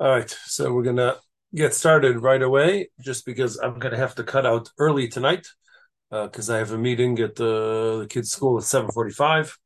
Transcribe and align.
All 0.00 0.08
right, 0.08 0.28
so 0.46 0.72
we're 0.72 0.82
gonna 0.82 1.16
get 1.54 1.72
started 1.72 2.20
right 2.20 2.42
away, 2.42 2.88
just 3.00 3.24
because 3.24 3.58
I'm 3.58 3.78
gonna 3.78 3.96
have 3.96 4.16
to 4.16 4.24
cut 4.24 4.44
out 4.44 4.68
early 4.76 5.06
tonight, 5.06 5.46
because 6.10 6.50
uh, 6.50 6.54
I 6.54 6.58
have 6.58 6.72
a 6.72 6.78
meeting 6.78 7.18
at 7.20 7.36
the, 7.36 8.00
the 8.00 8.06
kids' 8.08 8.32
school 8.32 8.58
at 8.58 8.64
7:45. 8.64 9.56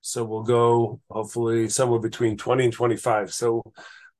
So 0.00 0.24
we'll 0.24 0.42
go 0.42 1.00
hopefully 1.10 1.68
somewhere 1.68 2.00
between 2.00 2.36
20 2.38 2.64
and 2.64 2.72
25. 2.72 3.32
So 3.32 3.62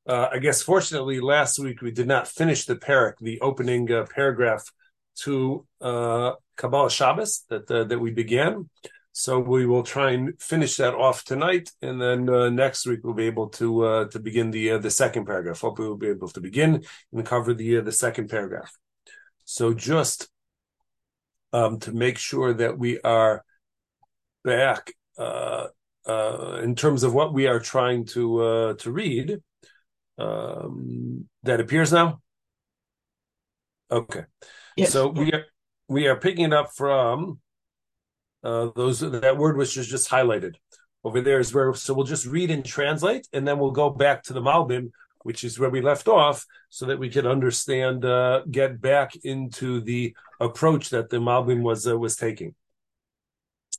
uh, 0.07 0.29
I 0.33 0.39
guess 0.39 0.63
fortunately 0.63 1.21
last 1.21 1.59
week 1.59 1.81
we 1.81 1.93
did 1.93 2.07
not 2.07 2.29
finish 2.29 2.67
the 2.67 2.77
parak, 2.77 3.15
the 3.21 3.41
opening 3.41 3.91
uh, 3.91 4.05
paragraph 4.15 4.71
to 5.21 5.67
uh, 5.81 6.33
Kabbolos 6.59 6.91
Shabbos 6.91 7.45
that 7.49 7.71
uh, 7.71 7.85
that 7.85 7.99
we 7.99 8.11
began. 8.11 8.69
So 9.17 9.39
we 9.39 9.65
will 9.65 9.85
try 9.85 10.11
and 10.11 10.43
finish 10.43 10.77
that 10.79 10.93
off 10.93 11.23
tonight, 11.23 11.71
and 11.81 12.03
then 12.03 12.29
uh, 12.29 12.51
next 12.51 12.85
week 12.85 13.05
we'll 13.05 13.15
be 13.15 13.27
able 13.27 13.49
to 13.51 13.85
uh, 13.85 14.09
to 14.09 14.19
begin 14.19 14.51
the 14.51 14.73
uh, 14.73 14.79
the 14.79 14.91
second 14.91 15.25
paragraph. 15.25 15.61
Hopefully, 15.61 15.87
we'll 15.87 15.97
be 15.97 16.09
able 16.09 16.27
to 16.31 16.41
begin 16.41 16.85
and 17.13 17.25
cover 17.25 17.55
the 17.55 17.79
uh, 17.79 17.81
the 17.83 17.93
second 17.93 18.29
paragraph. 18.29 18.77
So 19.45 19.73
just 19.73 20.29
um, 21.53 21.79
to 21.79 21.93
make 21.93 22.19
sure 22.19 22.55
that 22.55 22.77
we 22.77 23.01
are 23.03 23.45
back 24.43 24.93
uh, 25.17 25.69
uh, 26.09 26.61
in 26.65 26.75
terms 26.75 27.05
of 27.05 27.15
what 27.15 27.33
we 27.33 27.47
are 27.47 27.61
trying 27.61 28.07
to 28.07 28.75
to 28.81 28.91
read, 28.91 29.41
um, 30.19 31.29
that 31.45 31.61
appears 31.61 31.93
now. 31.93 32.21
Okay, 33.93 34.25
yes. 34.77 34.91
so 34.93 35.07
we 35.07 35.33
are 35.33 35.45
we 35.87 36.09
are 36.09 36.17
picking 36.17 36.47
it 36.47 36.53
up 36.53 36.75
from 36.75 37.39
uh, 38.45 38.69
those 38.77 39.01
that 39.01 39.37
word 39.37 39.57
which 39.57 39.77
is 39.77 39.89
just 39.89 40.11
highlighted. 40.11 40.55
Over 41.03 41.21
there 41.21 41.41
is 41.41 41.53
where 41.53 41.75
so 41.75 41.95
we'll 41.95 42.07
just 42.07 42.27
read 42.27 42.51
and 42.51 42.65
translate 42.65 43.27
and 43.33 43.47
then 43.47 43.59
we'll 43.59 43.71
go 43.71 43.91
back 43.91 44.23
to 44.25 44.33
the 44.33 44.41
Malbim 44.41 44.91
which 45.25 45.43
is 45.43 45.59
where 45.59 45.71
we 45.71 45.81
left 45.81 46.07
off 46.07 46.47
so 46.69 46.87
that 46.87 46.99
we 46.99 47.09
can 47.09 47.27
understand 47.27 48.05
uh, 48.05 48.43
get 48.51 48.81
back 48.81 49.17
into 49.25 49.81
the 49.81 50.15
approach 50.39 50.91
that 50.91 51.09
the 51.09 51.17
Malbim 51.17 51.63
was 51.63 51.87
uh, 51.89 51.99
was 51.99 52.17
taking. 52.17 52.55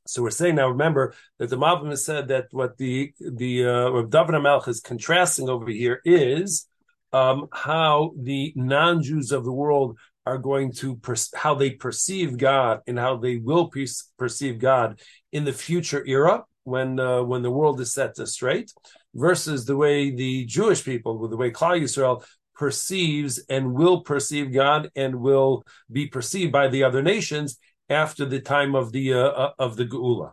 So 0.07 0.21
we're 0.21 0.31
saying 0.31 0.55
now 0.55 0.69
remember 0.69 1.13
that 1.39 1.49
the 1.49 1.57
Malbim 1.57 1.89
has 1.89 2.03
said 2.03 2.27
that 2.27 2.47
what 2.51 2.77
the 2.77 3.13
the 3.19 3.65
uh, 3.65 4.01
David 4.03 4.41
Melech 4.41 4.67
is 4.67 4.81
contrasting 4.81 5.47
over 5.47 5.69
here 5.69 6.01
is 6.03 6.67
um, 7.13 7.47
how 7.53 8.11
the 8.17 8.51
non-Jews 8.55 9.31
of 9.31 9.45
the 9.45 9.53
world 9.53 9.97
are 10.25 10.37
going 10.37 10.71
to 10.73 10.95
per- 10.97 11.15
how 11.35 11.55
they 11.55 11.71
perceive 11.71 12.37
God 12.37 12.81
and 12.87 12.97
how 12.97 13.17
they 13.17 13.37
will 13.37 13.67
per- 13.67 13.85
perceive 14.17 14.59
God 14.59 14.99
in 15.31 15.45
the 15.45 15.53
future 15.53 16.03
era 16.05 16.43
when 16.63 16.99
uh, 16.99 17.21
when 17.21 17.43
the 17.43 17.51
world 17.51 17.79
is 17.79 17.93
set 17.93 18.15
to 18.15 18.25
straight, 18.25 18.73
versus 19.13 19.65
the 19.65 19.77
way 19.77 20.11
the 20.11 20.45
Jewish 20.45 20.83
people, 20.83 21.19
with 21.19 21.31
the 21.31 21.37
way 21.37 21.51
Klal 21.51 21.81
Yisrael 21.81 22.23
perceives 22.55 23.43
and 23.49 23.73
will 23.73 24.01
perceive 24.01 24.51
God 24.51 24.89
and 24.95 25.15
will 25.15 25.63
be 25.91 26.07
perceived 26.07 26.51
by 26.51 26.67
the 26.69 26.83
other 26.83 27.03
nations 27.03 27.57
after 27.89 28.25
the 28.25 28.39
time 28.39 28.75
of 28.75 28.91
the 28.91 29.13
uh, 29.13 29.27
uh 29.27 29.51
of 29.59 29.75
the 29.75 29.85
Geula. 29.85 30.31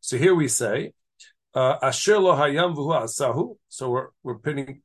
So 0.00 0.18
here 0.18 0.34
we 0.34 0.48
say, 0.48 0.92
uh, 1.54 1.76
Asher 1.80 2.18
lo 2.18 2.34
hayam 2.34 2.76
asahu. 2.76 3.56
So 3.68 3.90
we're 3.90 4.08
we're 4.22 4.38
pinning. 4.38 4.82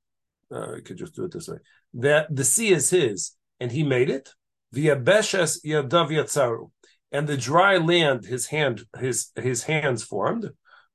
Uh, 0.52 0.78
I 0.78 0.80
could 0.80 0.98
just 0.98 1.16
do 1.16 1.26
it 1.26 1.32
this 1.32 1.48
way. 1.48 1.58
That 1.96 2.34
the 2.34 2.44
sea 2.44 2.70
is 2.70 2.90
his 2.90 3.36
and 3.60 3.72
he 3.72 3.84
made 3.84 4.10
it. 4.10 4.30
Via 4.72 4.96
beshes 4.96 5.64
yadav 5.66 6.10
yatzaru, 6.10 6.70
and 7.12 7.28
the 7.28 7.38
dry 7.38 7.78
land 7.78 8.26
his 8.26 8.48
hand 8.48 8.86
his 9.00 9.32
his 9.36 9.64
hands 9.64 10.04
formed. 10.04 10.52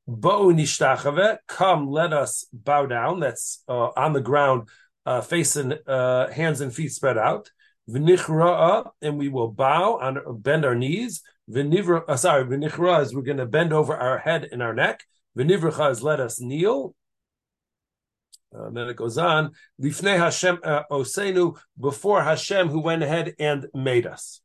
Bo 0.07 0.49
nishtachave, 0.49 1.39
come, 1.49 1.89
let 1.91 2.13
us 2.13 2.47
bow 2.53 2.87
down. 2.87 3.21
That's 3.21 3.63
uh, 3.69 3.89
on 3.97 4.13
the 4.13 4.21
ground, 4.21 4.69
uh, 5.07 5.23
facing 5.23 5.73
uh, 5.87 6.31
hands 6.31 6.61
and 6.61 6.75
feet 6.75 6.93
spread 6.93 7.19
out. 7.19 7.51
V'nichra'a, 7.89 8.91
and 9.03 9.19
we 9.19 9.29
will 9.29 9.49
bow 9.49 9.99
on 9.99 10.19
bend 10.41 10.65
our 10.65 10.75
knees. 10.75 11.23
V'nivra, 11.51 12.05
uh, 12.09 12.17
sorry, 12.17 12.45
v'nichra 12.45 13.03
is 13.03 13.15
we're 13.15 13.23
going 13.23 13.39
to 13.39 13.47
bend 13.47 13.73
over 13.73 13.97
our 13.97 14.19
head 14.19 14.49
and 14.53 14.63
our 14.63 14.75
neck. 14.75 15.05
V'nivracha 15.37 15.91
is 15.91 16.03
let 16.03 16.21
us 16.21 16.41
kneel. 16.41 16.95
Uh, 18.57 18.71
then 18.71 18.89
it 18.89 18.97
goes 18.97 19.19
on, 19.19 19.51
Lifnei 19.83 20.17
Hashem 20.17 20.59
uh, 20.63 20.83
Osenu, 20.91 21.59
before 21.79 22.23
Hashem 22.23 22.69
who 22.69 22.81
went 22.81 23.03
ahead 23.03 23.35
and 23.39 23.67
made 23.75 24.07
us. 24.07 24.41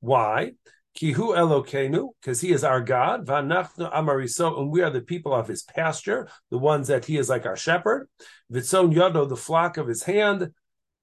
Why? 0.00 0.52
Kihu 0.96 1.34
Elokenu, 1.36 2.10
because 2.20 2.40
he 2.40 2.52
is 2.52 2.64
our 2.64 2.80
God, 2.80 3.26
Vanachnu 3.26 3.92
Amariso, 3.92 4.60
and 4.60 4.70
we 4.70 4.82
are 4.82 4.90
the 4.90 5.00
people 5.00 5.32
of 5.32 5.48
his 5.48 5.62
pasture, 5.62 6.28
the 6.50 6.58
ones 6.58 6.88
that 6.88 7.06
he 7.06 7.16
is 7.16 7.28
like 7.28 7.46
our 7.46 7.56
shepherd. 7.56 8.08
Vitzon 8.52 8.94
Yodo, 8.94 9.28
the 9.28 9.36
flock 9.36 9.76
of 9.76 9.88
his 9.88 10.02
hand. 10.02 10.50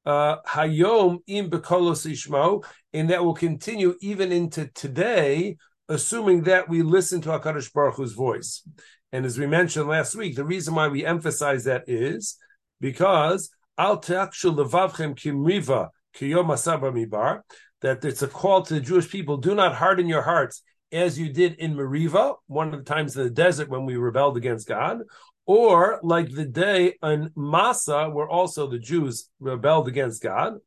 Uh, 0.06 0.38
Hayom 0.48 1.20
im 1.28 1.50
ishmo, 1.50 2.64
and 2.94 3.10
that 3.10 3.24
will 3.24 3.34
continue 3.34 3.96
even 4.02 4.32
into 4.32 4.68
today, 4.74 5.58
assuming 5.88 6.44
that 6.44 6.70
we 6.70 6.84
listen 6.84 7.20
to 7.22 7.30
Hakadosh 7.30 7.74
Baruch 7.74 7.96
Hu's 7.96 8.14
voice. 8.14 8.64
And 9.12 9.25
as 9.25 9.40
we 9.40 9.47
mentioned 9.47 9.88
last 9.88 10.16
week, 10.16 10.36
the 10.36 10.46
reason 10.46 10.75
why 10.75 10.88
we 10.88 11.06
emphasize 11.06 11.64
that 11.64 11.86
is 11.88 12.38
because 12.80 13.50
al 13.78 14.00
kimriva 14.00 15.90
mibar, 16.16 17.42
that 17.81 18.06
it's 18.06 18.22
a 18.22 18.28
call 18.28 18.62
to 18.64 18.75
the 18.75 18.81
Jewish 18.81 19.09
people: 19.09 19.38
do 19.38 19.56
not 19.56 19.75
harden 19.75 20.08
your 20.08 20.22
hearts 20.22 20.62
as 20.92 21.20
you 21.20 21.31
did 21.31 21.53
in 21.56 21.75
Meriva, 21.75 22.36
one 22.47 22.74
of 22.74 22.84
the 22.84 22.94
times 22.94 23.16
in 23.16 23.24
the 23.24 23.30
desert 23.30 23.70
when 23.70 23.86
we 23.86 23.96
rebelled 23.96 24.38
against 24.38 24.68
God, 24.68 25.02
or 25.46 26.00
like 26.03 26.31
the 26.31 26.46
day 26.46 26.96
in 27.03 27.31
Massa, 27.36 28.09
where 28.09 28.30
also 28.30 28.68
the 28.68 28.80
Jews 28.80 29.30
rebelled 29.40 29.88
against 29.88 30.22
God. 30.22 30.58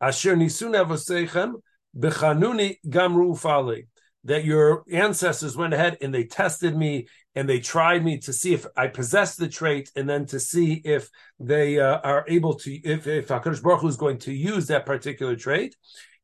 Asher 0.00 0.36
nisun 0.36 1.60
bechanuni 1.96 2.76
gamru 2.86 3.38
fali 3.38 3.86
that 4.26 4.44
your 4.44 4.84
ancestors 4.90 5.56
went 5.56 5.72
ahead 5.72 5.96
and 6.00 6.12
they 6.12 6.24
tested 6.24 6.76
me 6.76 7.06
and 7.34 7.48
they 7.48 7.60
tried 7.60 8.04
me 8.04 8.18
to 8.18 8.32
see 8.32 8.54
if 8.54 8.66
I 8.76 8.88
possess 8.88 9.36
the 9.36 9.48
trait 9.48 9.90
and 9.94 10.08
then 10.08 10.26
to 10.26 10.40
see 10.40 10.74
if 10.84 11.08
they 11.38 11.78
uh, 11.78 12.00
are 12.02 12.24
able 12.28 12.54
to, 12.54 12.72
if, 12.72 13.06
if 13.06 13.28
HaKadosh 13.28 13.62
Baruch 13.62 13.82
Hu 13.82 13.88
is 13.88 13.96
going 13.96 14.18
to 14.18 14.32
use 14.32 14.66
that 14.66 14.86
particular 14.86 15.36
trait. 15.36 15.76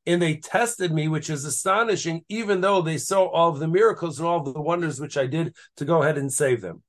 And 0.04 0.20
they 0.20 0.36
tested 0.36 0.92
me, 0.92 1.06
which 1.06 1.30
is 1.30 1.44
astonishing, 1.44 2.24
even 2.28 2.60
though 2.60 2.82
they 2.82 2.98
saw 2.98 3.26
all 3.26 3.50
of 3.50 3.60
the 3.60 3.68
miracles 3.68 4.18
and 4.18 4.26
all 4.26 4.46
of 4.46 4.52
the 4.52 4.60
wonders 4.60 5.00
which 5.00 5.16
I 5.16 5.26
did 5.26 5.54
to 5.76 5.84
go 5.84 6.02
ahead 6.02 6.18
and 6.18 6.32
save 6.32 6.60
them. 6.60 6.82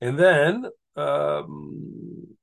And 0.00 0.16
then, 0.16 0.66
um, 0.94 2.36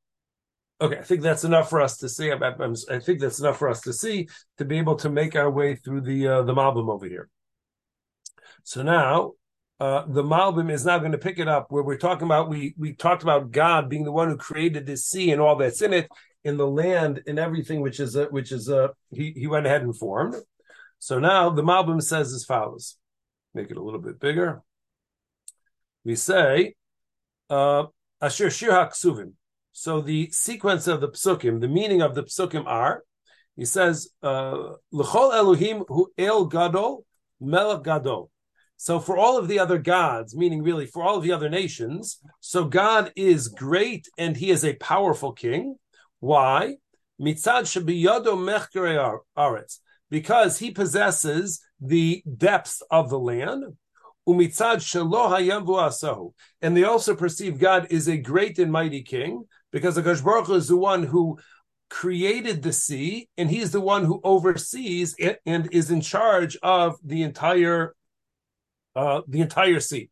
okay, 0.82 0.98
I 0.98 1.04
think 1.04 1.22
that's 1.22 1.46
enough 1.46 1.70
for 1.70 1.80
us 1.80 1.98
to 2.00 2.10
see. 2.10 2.32
I, 2.32 2.36
I, 2.36 2.74
I, 2.90 3.00
think 3.00 3.22
that's 3.22 3.40
enough 3.40 3.60
for 3.60 3.70
us 3.70 3.80
to 3.82 3.94
see 3.94 4.28
to 4.58 4.66
be 4.66 4.80
able 4.80 4.96
to 4.98 5.10
make 5.10 5.38
our 5.38 5.50
way 5.50 5.76
through 5.76 6.02
the 6.02 6.28
uh, 6.28 6.42
the 6.42 6.54
Malbim 6.54 6.90
over 6.90 7.06
here. 7.06 7.30
So 8.64 8.82
now 8.82 9.34
uh, 9.80 10.06
the 10.08 10.24
Malbim 10.24 10.72
is 10.72 10.86
now 10.86 11.00
going 11.00 11.12
to 11.12 11.18
pick 11.18 11.40
it 11.40 11.48
up 11.48 11.68
where 11.70 11.84
we're 11.84 11.98
talking 11.98 12.26
about 12.26 12.50
we 12.50 12.74
we 12.78 12.94
talked 12.94 13.24
about 13.24 13.52
God 13.52 13.90
being 13.90 14.04
the 14.04 14.12
one 14.12 14.30
who 14.30 14.38
created 14.38 14.86
this 14.86 15.06
sea 15.06 15.32
and 15.32 15.42
all 15.42 15.56
that's 15.56 15.82
in 15.82 15.94
it, 15.94 16.10
in 16.44 16.58
the 16.58 16.68
land 16.68 17.22
and 17.28 17.40
everything 17.40 17.82
which 17.82 18.00
is 18.00 18.16
a, 18.16 18.26
which 18.26 18.52
is 18.52 18.70
a 18.70 18.92
he 19.12 19.34
he 19.36 19.48
went 19.48 19.66
ahead 19.66 19.82
and 19.82 19.98
formed. 19.98 20.36
So 21.00 21.20
now 21.20 21.50
the 21.50 21.64
Malbim 21.64 22.02
says 22.02 22.34
as 22.34 22.46
follows. 22.46 22.98
Make 23.54 23.70
it 23.70 23.78
a 23.78 23.84
little 23.84 24.00
bit 24.00 24.20
bigger. 24.20 24.62
We 26.04 26.16
say 26.16 26.76
uh, 27.50 27.86
Asher 28.22 28.50
Shir 28.50 28.72
HaKsuvim. 28.72 29.34
So 29.74 30.02
the 30.02 30.30
sequence 30.32 30.88
of 30.88 31.02
the 31.02 31.10
psukim, 31.10 31.60
the 31.60 31.68
meaning 31.68 32.02
of 32.02 32.16
the 32.16 32.24
psukim 32.24 32.64
are, 32.68 33.04
he 33.56 33.66
says, 33.66 34.10
uh, 34.22 34.74
L'chol 34.92 35.34
Elohim 35.34 35.84
hu 35.88 36.12
El 36.18 36.46
Gadol 36.46 37.06
Melech 37.42 37.84
Gadol. 37.84 38.30
So 38.84 39.00
for 39.00 39.18
all 39.18 39.38
of 39.38 39.48
the 39.48 39.60
other 39.60 39.78
gods, 39.78 40.36
meaning 40.36 40.62
really 40.62 40.86
for 40.86 41.04
all 41.04 41.16
of 41.16 41.24
the 41.24 41.32
other 41.32 41.48
nations, 41.48 42.20
so 42.42 42.66
God 42.66 43.14
is 43.16 43.48
great 43.48 44.10
and 44.18 44.36
he 44.36 44.52
is 44.52 44.66
a 44.66 44.76
powerful 44.76 45.32
king. 45.32 45.78
Why? 46.20 46.76
Because 47.18 47.74
he 50.58 50.72
possesses 50.72 51.62
the 51.80 52.24
depths 52.36 52.84
of 52.92 53.10
the 53.10 53.20
land. 53.20 53.64
And 54.28 54.42
they 56.76 56.84
also 56.84 57.16
perceive 57.16 57.60
God 57.60 57.88
is 57.90 58.10
a 58.10 58.18
great 58.18 58.60
and 58.60 58.70
mighty 58.70 59.04
king 59.04 59.46
because 59.72 59.96
the 59.96 60.02
Baruch 60.02 60.50
is 60.50 60.68
the 60.68 60.76
one 60.76 61.04
who 61.04 61.40
created 61.90 62.62
the 62.62 62.74
sea 62.74 63.30
and 63.38 63.50
he's 63.50 63.72
the 63.72 63.80
one 63.80 64.04
who 64.04 64.20
oversees 64.26 65.16
it 65.18 65.40
and 65.46 65.70
is 65.72 65.90
in 65.90 66.02
charge 66.02 66.58
of 66.62 66.98
the 67.02 67.24
entire 67.24 67.96
uh, 68.96 69.22
the 69.28 69.42
entire 69.42 69.80
sea. 69.80 70.10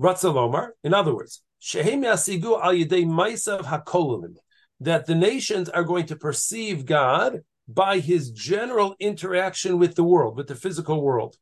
Ratzalomar, 0.00 0.70
in 0.84 0.92
other 0.92 1.14
words, 1.14 1.42
Shehem 1.58 2.02
Yasigu 2.02 2.62
al 2.62 2.72
Yidei 2.72 3.06
Maisav 3.06 4.36
that 4.80 5.06
the 5.06 5.14
nations 5.14 5.68
are 5.70 5.84
going 5.84 6.06
to 6.06 6.16
perceive 6.16 6.84
God 6.84 7.40
by 7.66 7.98
his 7.98 8.30
general 8.30 8.94
interaction 9.00 9.78
with 9.78 9.94
the 9.94 10.04
world, 10.04 10.36
with 10.36 10.48
the 10.48 10.54
physical 10.54 11.02
world. 11.02 11.36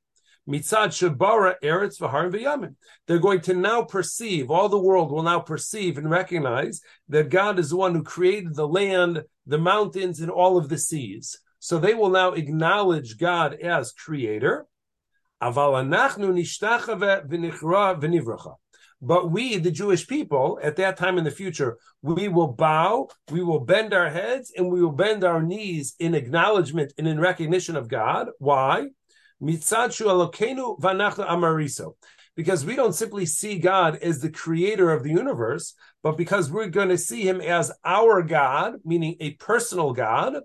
Mitzad 0.48 0.88
Shabara 0.88 1.54
Eretz. 1.62 2.74
They're 3.06 3.18
going 3.18 3.40
to 3.42 3.54
now 3.54 3.82
perceive, 3.82 4.50
all 4.50 4.68
the 4.68 4.78
world 4.78 5.10
will 5.10 5.22
now 5.22 5.40
perceive 5.40 5.98
and 5.98 6.10
recognize 6.10 6.80
that 7.08 7.30
God 7.30 7.58
is 7.58 7.70
the 7.70 7.76
one 7.76 7.94
who 7.94 8.02
created 8.02 8.54
the 8.54 8.68
land, 8.68 9.22
the 9.46 9.58
mountains, 9.58 10.20
and 10.20 10.30
all 10.30 10.58
of 10.58 10.68
the 10.68 10.78
seas. 10.78 11.38
So 11.60 11.78
they 11.78 11.94
will 11.94 12.10
now 12.10 12.32
acknowledge 12.32 13.18
God 13.18 13.54
as 13.54 13.92
creator. 13.92 14.66
But 19.02 19.30
we, 19.30 19.58
the 19.58 19.70
Jewish 19.70 20.06
people, 20.06 20.58
at 20.62 20.76
that 20.76 20.96
time 20.96 21.18
in 21.18 21.24
the 21.24 21.30
future, 21.30 21.76
we 22.00 22.28
will 22.28 22.52
bow, 22.52 23.08
we 23.30 23.42
will 23.42 23.60
bend 23.60 23.92
our 23.92 24.08
heads, 24.08 24.52
and 24.56 24.70
we 24.70 24.80
will 24.82 24.92
bend 24.92 25.24
our 25.24 25.42
knees 25.42 25.94
in 25.98 26.14
acknowledgement 26.14 26.94
and 26.96 27.06
in 27.06 27.20
recognition 27.20 27.76
of 27.76 27.88
God. 27.88 28.28
Why? 28.38 28.86
Because 32.36 32.64
we 32.64 32.76
don't 32.76 32.94
simply 32.94 33.26
see 33.26 33.58
God 33.58 33.96
as 33.96 34.20
the 34.20 34.30
creator 34.30 34.90
of 34.90 35.02
the 35.02 35.10
universe, 35.10 35.74
but 36.02 36.16
because 36.16 36.50
we're 36.50 36.68
going 36.68 36.88
to 36.88 36.96
see 36.96 37.28
him 37.28 37.40
as 37.42 37.72
our 37.84 38.22
God, 38.22 38.76
meaning 38.84 39.16
a 39.20 39.32
personal 39.32 39.92
God, 39.92 40.36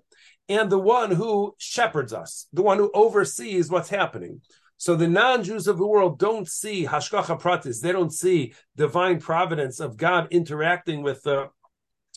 and 0.50 0.68
the 0.68 0.78
one 0.78 1.12
who 1.12 1.54
shepherds 1.58 2.12
us, 2.12 2.46
the 2.52 2.62
one 2.62 2.76
who 2.76 2.90
oversees 2.92 3.70
what's 3.70 3.88
happening. 3.88 4.42
So 4.80 4.96
the 4.96 5.08
non-Jews 5.08 5.68
of 5.68 5.76
the 5.76 5.86
world 5.86 6.18
don't 6.18 6.48
see 6.48 6.86
hashgacha 6.86 7.38
pratis; 7.38 7.82
they 7.82 7.92
don't 7.92 8.14
see 8.14 8.54
divine 8.76 9.20
providence 9.20 9.78
of 9.78 9.98
God 9.98 10.28
interacting 10.30 11.02
with 11.02 11.26
uh, 11.26 11.48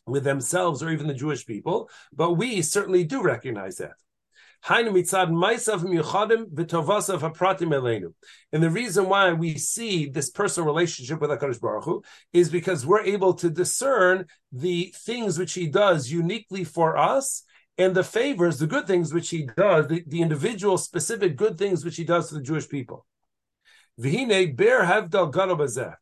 with 0.08 0.24
themselves 0.24 0.82
or 0.82 0.90
even 0.90 1.08
the 1.08 1.14
Jewish 1.14 1.46
people. 1.46 1.90
But 2.14 2.36
we 2.36 2.62
certainly 2.62 3.04
do 3.04 3.22
recognize 3.22 3.80
that. 3.80 3.96
And 4.70 4.88
the 8.64 8.70
reason 8.72 9.10
why 9.10 9.34
we 9.34 9.58
see 9.58 10.06
this 10.06 10.30
personal 10.30 10.66
relationship 10.66 11.20
with 11.20 11.32
HaKadosh 11.32 11.60
Baruch 11.60 11.84
Hu 11.84 12.02
is 12.32 12.50
because 12.50 12.86
we're 12.86 13.02
able 13.02 13.34
to 13.34 13.50
discern 13.50 14.26
the 14.54 14.94
things 14.96 15.38
which 15.38 15.52
He 15.52 15.68
does 15.68 16.10
uniquely 16.10 16.64
for 16.64 16.96
us 16.96 17.44
and 17.78 17.96
the 17.96 18.04
favors, 18.04 18.60
the 18.60 18.68
good 18.68 18.86
things 18.88 19.14
which 19.14 19.30
he 19.30 19.48
does, 19.58 19.88
the, 19.88 20.04
the 20.08 20.22
individual 20.22 20.78
specific 20.78 21.36
good 21.36 21.58
things 21.58 21.84
which 21.84 21.98
he 21.98 22.04
does 22.04 22.30
to 22.30 22.36
the 22.36 22.42
Jewish 22.42 22.70
people. 22.70 23.06
Ber 23.98 24.86
havdal 24.86 25.96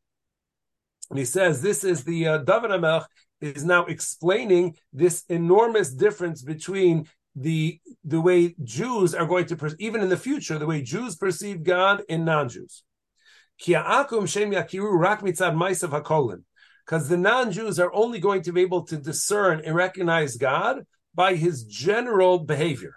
And 1.09 1.19
he 1.19 1.25
says 1.25 1.61
this 1.61 1.83
is 1.83 2.03
the 2.03 2.27
uh, 2.27 2.37
David 2.39 2.71
Amelech 2.71 3.05
is 3.41 3.65
now 3.65 3.85
explaining 3.85 4.75
this 4.93 5.23
enormous 5.29 5.91
difference 5.91 6.41
between 6.41 7.07
the 7.35 7.79
the 8.03 8.19
way 8.19 8.55
Jews 8.63 9.15
are 9.15 9.25
going 9.25 9.45
to 9.45 9.75
even 9.79 10.01
in 10.01 10.09
the 10.09 10.17
future 10.17 10.59
the 10.59 10.65
way 10.65 10.81
Jews 10.81 11.15
perceive 11.15 11.63
God 11.63 12.03
and 12.09 12.25
non-Jews. 12.25 12.83
Because 13.57 13.87
the 17.07 17.17
non-Jews 17.17 17.79
are 17.79 17.93
only 17.93 18.19
going 18.19 18.41
to 18.41 18.51
be 18.51 18.61
able 18.61 18.83
to 18.83 18.97
discern 18.97 19.61
and 19.65 19.75
recognize 19.75 20.35
God 20.35 20.85
by 21.13 21.35
his 21.35 21.63
general 21.63 22.39
behavior. 22.39 22.95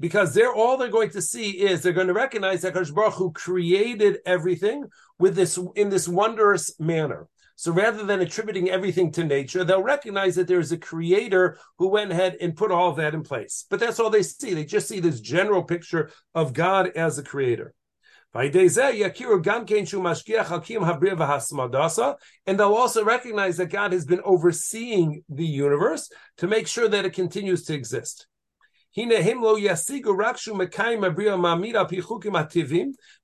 Because 0.00 0.34
they're 0.34 0.52
all 0.52 0.76
they're 0.76 0.88
going 0.88 1.10
to 1.10 1.22
see 1.22 1.50
is 1.50 1.82
they're 1.82 1.92
going 1.92 2.08
to 2.08 2.12
recognize 2.12 2.62
that 2.62 2.74
Hakadosh 2.74 2.94
Baruch 2.94 3.14
Hu 3.14 3.32
created 3.32 4.18
everything 4.26 4.86
with 5.18 5.36
this 5.36 5.58
in 5.76 5.88
this 5.90 6.08
wondrous 6.08 6.78
manner. 6.80 7.28
So 7.56 7.70
rather 7.70 8.04
than 8.04 8.20
attributing 8.20 8.68
everything 8.70 9.12
to 9.12 9.22
nature, 9.22 9.62
they'll 9.62 9.82
recognize 9.82 10.34
that 10.34 10.48
there's 10.48 10.72
a 10.72 10.78
creator 10.78 11.56
who 11.78 11.88
went 11.88 12.10
ahead 12.10 12.36
and 12.40 12.56
put 12.56 12.72
all 12.72 12.92
that 12.94 13.14
in 13.14 13.22
place. 13.22 13.66
But 13.70 13.78
that's 13.78 14.00
all 14.00 14.10
they 14.10 14.24
see. 14.24 14.54
They 14.54 14.64
just 14.64 14.88
see 14.88 14.98
this 14.98 15.20
general 15.20 15.62
picture 15.62 16.10
of 16.34 16.52
God 16.52 16.90
as 16.96 17.16
a 17.18 17.22
creator. 17.22 17.72
And 22.46 22.58
they'll 22.58 22.74
also 22.74 23.04
recognize 23.04 23.56
that 23.58 23.70
God 23.70 23.92
has 23.92 24.04
been 24.04 24.20
overseeing 24.24 25.22
the 25.28 25.46
universe 25.46 26.10
to 26.38 26.48
make 26.48 26.66
sure 26.66 26.88
that 26.88 27.04
it 27.04 27.12
continues 27.12 27.64
to 27.64 27.74
exist. 27.74 28.26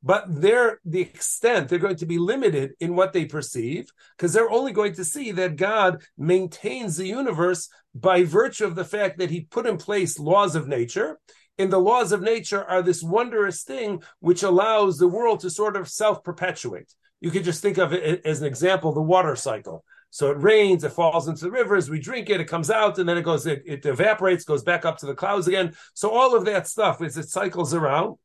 But 0.03 0.25
they're 0.29 0.81
the 0.85 1.01
extent 1.01 1.69
they're 1.69 1.79
going 1.79 1.97
to 1.97 2.07
be 2.07 2.19
limited 2.19 2.73
in 2.81 2.97
what 2.97 3.13
they 3.13 3.25
perceive 3.25 3.89
because 4.17 4.33
they're 4.33 4.51
only 4.51 4.73
going 4.73 4.95
to 4.95 5.05
see 5.05 5.31
that 5.33 5.57
God 5.57 6.03
maintains 6.19 6.97
the 6.97 7.07
universe 7.07 7.69
by 7.95 8.25
virtue 8.25 8.65
of 8.65 8.75
the 8.75 8.85
fact 8.85 9.19
that 9.19 9.31
He 9.31 9.43
put 9.43 9.67
in 9.67 9.77
place 9.77 10.19
laws 10.19 10.57
of 10.57 10.67
nature 10.67 11.21
in 11.61 11.69
the 11.69 11.79
laws 11.79 12.11
of 12.11 12.23
nature 12.23 12.65
are 12.65 12.81
this 12.81 13.03
wondrous 13.03 13.63
thing 13.65 14.03
which 14.21 14.43
allows 14.43 14.97
the 14.97 15.07
world 15.07 15.41
to 15.41 15.51
sort 15.51 15.77
of 15.77 15.89
self 15.89 16.25
perpetuate. 16.25 16.95
You 17.21 17.31
could 17.31 17.45
just 17.45 17.61
think 17.61 17.77
of 17.77 17.93
it 17.93 18.25
as 18.25 18.41
an 18.41 18.47
example 18.47 18.93
the 18.93 19.03
water 19.03 19.37
cycle. 19.37 19.85
So 20.09 20.31
it 20.31 20.39
rains, 20.41 20.83
it 20.85 20.93
falls 20.93 21.29
into 21.29 21.45
the 21.45 21.51
rivers, 21.51 21.91
we 21.91 22.01
drink 22.01 22.31
it, 22.31 22.41
it 22.41 22.47
comes 22.47 22.71
out, 22.71 22.99
and 22.99 23.07
then 23.07 23.19
it 23.19 23.25
goes, 23.25 23.47
it, 23.47 23.63
it 23.67 23.85
evaporates, 23.85 24.45
goes 24.45 24.65
back 24.65 24.87
up 24.87 24.97
to 24.99 25.07
the 25.07 25.15
clouds 25.15 25.47
again. 25.49 25.75
So 25.93 26.11
all 26.11 26.35
of 26.35 26.47
that 26.47 26.67
stuff 26.67 27.03
as 27.03 27.19
it 27.19 27.29
cycles 27.29 27.75
around 27.75 28.17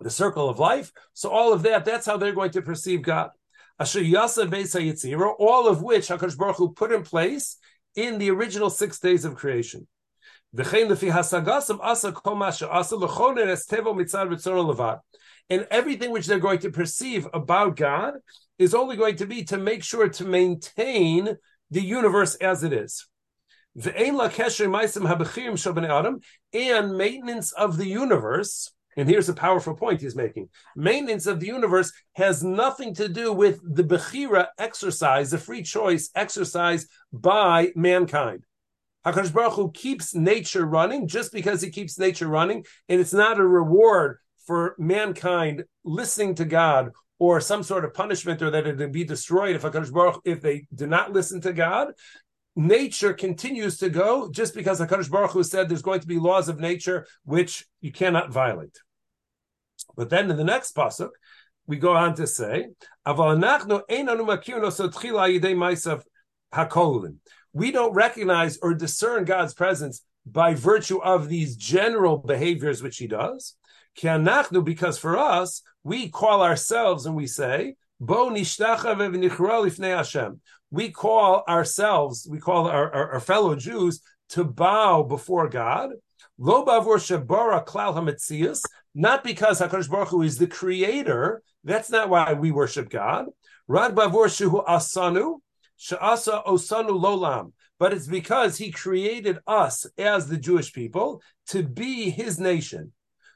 the 0.00 0.10
circle 0.10 0.48
of 0.48 0.58
life. 0.58 0.92
So 1.12 1.28
all 1.28 1.52
of 1.52 1.62
that, 1.64 1.84
that's 1.84 2.06
how 2.06 2.16
they're 2.16 2.32
going 2.32 2.52
to 2.52 2.62
perceive 2.62 3.02
God. 3.02 3.30
all 3.78 5.68
of 5.68 5.82
which 5.82 6.08
HaKadosh 6.08 6.38
Baruch 6.38 6.56
Hu 6.56 6.72
put 6.72 6.90
in 6.90 7.02
place 7.02 7.58
in 7.94 8.18
the 8.18 8.30
original 8.30 8.70
six 8.70 8.98
days 8.98 9.26
of 9.26 9.34
creation. 9.34 9.86
And 15.50 15.66
everything 15.70 16.10
which 16.10 16.26
they're 16.26 16.38
going 16.38 16.60
to 16.60 16.70
perceive 16.70 17.26
about 17.32 17.76
God 17.76 18.14
is 18.58 18.74
only 18.74 18.96
going 18.96 19.16
to 19.16 19.26
be 19.26 19.44
to 19.44 19.58
make 19.58 19.82
sure 19.82 20.08
to 20.08 20.24
maintain 20.24 21.36
the 21.70 21.80
universe 21.80 22.34
as 22.36 22.64
it 22.64 22.72
is. 22.72 23.06
And 23.74 24.18
maintenance 26.98 27.52
of 27.52 27.78
the 27.78 27.86
universe, 27.86 28.70
and 28.96 29.08
here's 29.08 29.30
a 29.30 29.34
powerful 29.34 29.74
point 29.74 30.02
he's 30.02 30.14
making 30.14 30.50
maintenance 30.76 31.26
of 31.26 31.40
the 31.40 31.46
universe 31.46 31.90
has 32.12 32.44
nothing 32.44 32.94
to 32.96 33.08
do 33.08 33.32
with 33.32 33.58
the 33.64 33.84
Bechira 33.84 34.48
exercise, 34.58 35.30
the 35.30 35.38
free 35.38 35.62
choice 35.62 36.10
exercise 36.14 36.86
by 37.10 37.72
mankind. 37.74 38.44
Hakadosh 39.04 39.32
Baruch 39.32 39.54
Hu 39.54 39.70
keeps 39.72 40.14
nature 40.14 40.64
running 40.64 41.08
just 41.08 41.32
because 41.32 41.60
he 41.60 41.70
keeps 41.70 41.98
nature 41.98 42.28
running, 42.28 42.64
and 42.88 43.00
it's 43.00 43.12
not 43.12 43.40
a 43.40 43.46
reward 43.46 44.18
for 44.46 44.74
mankind 44.78 45.64
listening 45.84 46.34
to 46.36 46.44
God 46.44 46.90
or 47.18 47.40
some 47.40 47.62
sort 47.62 47.84
of 47.84 47.94
punishment 47.94 48.42
or 48.42 48.50
that 48.50 48.66
it 48.66 48.78
would 48.78 48.92
be 48.92 49.04
destroyed 49.04 49.54
if 49.54 49.62
Hakadosh 49.62 49.92
Baruch 49.92 50.20
if 50.24 50.40
they 50.40 50.66
do 50.74 50.86
not 50.86 51.12
listen 51.12 51.40
to 51.42 51.52
God. 51.52 51.92
Nature 52.54 53.14
continues 53.14 53.78
to 53.78 53.88
go 53.88 54.30
just 54.30 54.54
because 54.54 54.80
Hakadosh 54.80 55.10
Baruch 55.10 55.30
Hu 55.30 55.42
said 55.42 55.68
there's 55.68 55.82
going 55.82 56.00
to 56.00 56.06
be 56.06 56.18
laws 56.18 56.48
of 56.48 56.60
nature 56.60 57.06
which 57.24 57.64
you 57.80 57.92
cannot 57.92 58.32
violate. 58.32 58.78
But 59.96 60.10
then 60.10 60.30
in 60.30 60.36
the 60.36 60.44
next 60.44 60.74
pasuk, 60.76 61.10
we 61.66 61.76
go 61.76 61.92
on 61.92 62.14
to 62.16 62.26
say, 62.26 62.66
we 67.52 67.70
don't 67.70 67.94
recognize 67.94 68.58
or 68.58 68.74
discern 68.74 69.24
God's 69.24 69.54
presence 69.54 70.02
by 70.24 70.54
virtue 70.54 70.98
of 71.02 71.28
these 71.28 71.56
general 71.56 72.16
behaviors 72.18 72.82
which 72.82 72.96
he 72.96 73.06
does. 73.06 73.56
Because 74.00 74.98
for 74.98 75.18
us, 75.18 75.62
we 75.84 76.08
call 76.08 76.42
ourselves 76.42 77.06
and 77.06 77.14
we 77.14 77.26
say, 77.26 77.74
Bo 78.00 78.28
We 80.70 80.90
call 80.90 81.44
ourselves, 81.48 82.26
we 82.30 82.38
call 82.40 82.66
our, 82.66 82.92
our, 82.92 83.12
our 83.12 83.20
fellow 83.20 83.54
Jews 83.54 84.00
to 84.30 84.44
bow 84.44 85.02
before 85.02 85.48
God. 85.48 85.90
Lo 86.38 86.64
bavur 86.64 87.64
klal 87.66 88.64
not 88.94 89.24
because 89.24 89.60
Hakadosh 89.60 89.90
Baruch 89.90 90.08
Hu 90.08 90.22
is 90.22 90.38
the 90.38 90.46
creator. 90.46 91.42
That's 91.64 91.90
not 91.90 92.08
why 92.08 92.32
we 92.32 92.50
worship 92.50 92.90
God. 92.90 93.26
Rad 93.68 93.94
bavur 93.94 94.26
shehu 94.26 94.66
asanu, 94.66 95.40
Sha'asa 95.78 96.44
osanu 96.46 96.90
lolam. 96.90 97.52
But 97.78 97.92
it's 97.92 98.06
because 98.06 98.58
he 98.58 98.70
created 98.70 99.38
us 99.46 99.86
as 99.98 100.28
the 100.28 100.36
Jewish 100.36 100.72
people 100.72 101.20
to 101.48 101.62
be 101.62 102.10
his 102.10 102.38
nation. 102.38 102.92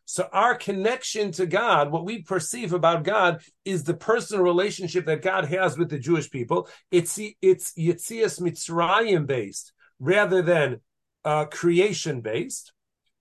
So 0.09 0.29
our 0.33 0.55
connection 0.55 1.33
to 1.33 1.47
God, 1.47 1.91
what 1.91 2.05
we 2.05 2.23
perceive 2.23 2.73
about 2.73 3.03
God, 3.03 3.43
is 3.65 3.83
the 3.83 3.95
personal 3.95 4.45
relationship 4.45 5.05
that 5.07 5.21
God 5.21 5.47
has 5.47 5.77
with 5.77 5.91
the 5.91 5.99
Jewish 5.99 6.31
people. 6.31 6.69
It's 6.93 7.19
it's 7.43 7.73
Yitzias 7.73 8.41
Mitzrayim 8.41 9.27
based 9.27 9.73
rather 9.99 10.43
than 10.43 10.81
uh, 11.25 11.47
creation 11.47 12.21
based. 12.21 12.73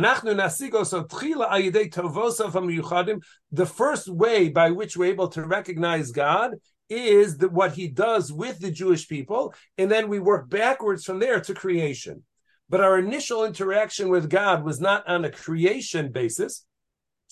first 3.65 4.07
way 4.09 4.49
by 4.49 4.71
which 4.71 4.97
we're 4.97 5.05
able 5.05 5.27
to 5.29 5.45
recognize 5.45 6.11
God 6.11 6.51
is 6.91 7.37
that 7.37 7.51
what 7.53 7.73
he 7.73 7.87
does 7.87 8.31
with 8.31 8.59
the 8.59 8.71
Jewish 8.71 9.07
people, 9.07 9.53
and 9.77 9.89
then 9.89 10.09
we 10.09 10.19
work 10.19 10.49
backwards 10.49 11.05
from 11.05 11.19
there 11.19 11.39
to 11.39 11.53
creation. 11.53 12.23
But 12.69 12.81
our 12.81 12.99
initial 12.99 13.45
interaction 13.45 14.09
with 14.09 14.29
God 14.29 14.63
was 14.63 14.79
not 14.79 15.07
on 15.07 15.25
a 15.25 15.31
creation 15.31 16.11
basis. 16.11 16.65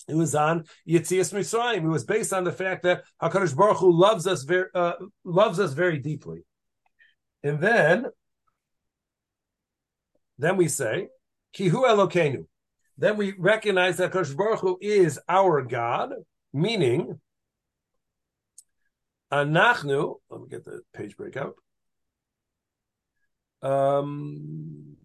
It 0.08 0.14
was 0.14 0.34
on 0.34 0.64
Yitzias 0.88 1.32
Mitzrayim. 1.32 1.84
It 1.84 1.88
was 1.88 2.04
based 2.04 2.32
on 2.32 2.44
the 2.44 2.52
fact 2.52 2.82
that 2.82 3.04
Hakadosh 3.22 3.56
Baruch 3.56 3.78
Hu 3.78 3.92
loves 3.92 4.26
us 4.26 4.42
very 4.42 4.68
uh, 4.74 4.94
loves 5.24 5.60
us 5.60 5.72
very 5.72 5.98
deeply. 5.98 6.40
And 7.42 7.60
then, 7.60 8.06
then 10.38 10.56
we 10.56 10.68
say, 10.68 11.08
Kihu 11.54 11.84
Elokeinu. 11.84 12.46
Then 12.98 13.16
we 13.16 13.34
recognize 13.38 13.96
that 13.96 14.12
Hakadosh 14.12 14.36
Baruch 14.36 14.60
Hu 14.60 14.78
is 14.80 15.18
our 15.28 15.62
God, 15.62 16.12
meaning 16.52 17.20
Anachnu. 19.32 20.16
Let 20.30 20.40
me 20.40 20.48
get 20.48 20.64
the 20.64 20.80
page 20.94 21.16
breakout. 21.16 21.54
Um, 23.62 24.96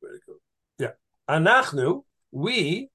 where 0.00 0.12
go? 0.26 0.34
Yeah, 0.78 0.92
Anachnu. 1.28 2.04
We 2.30 2.88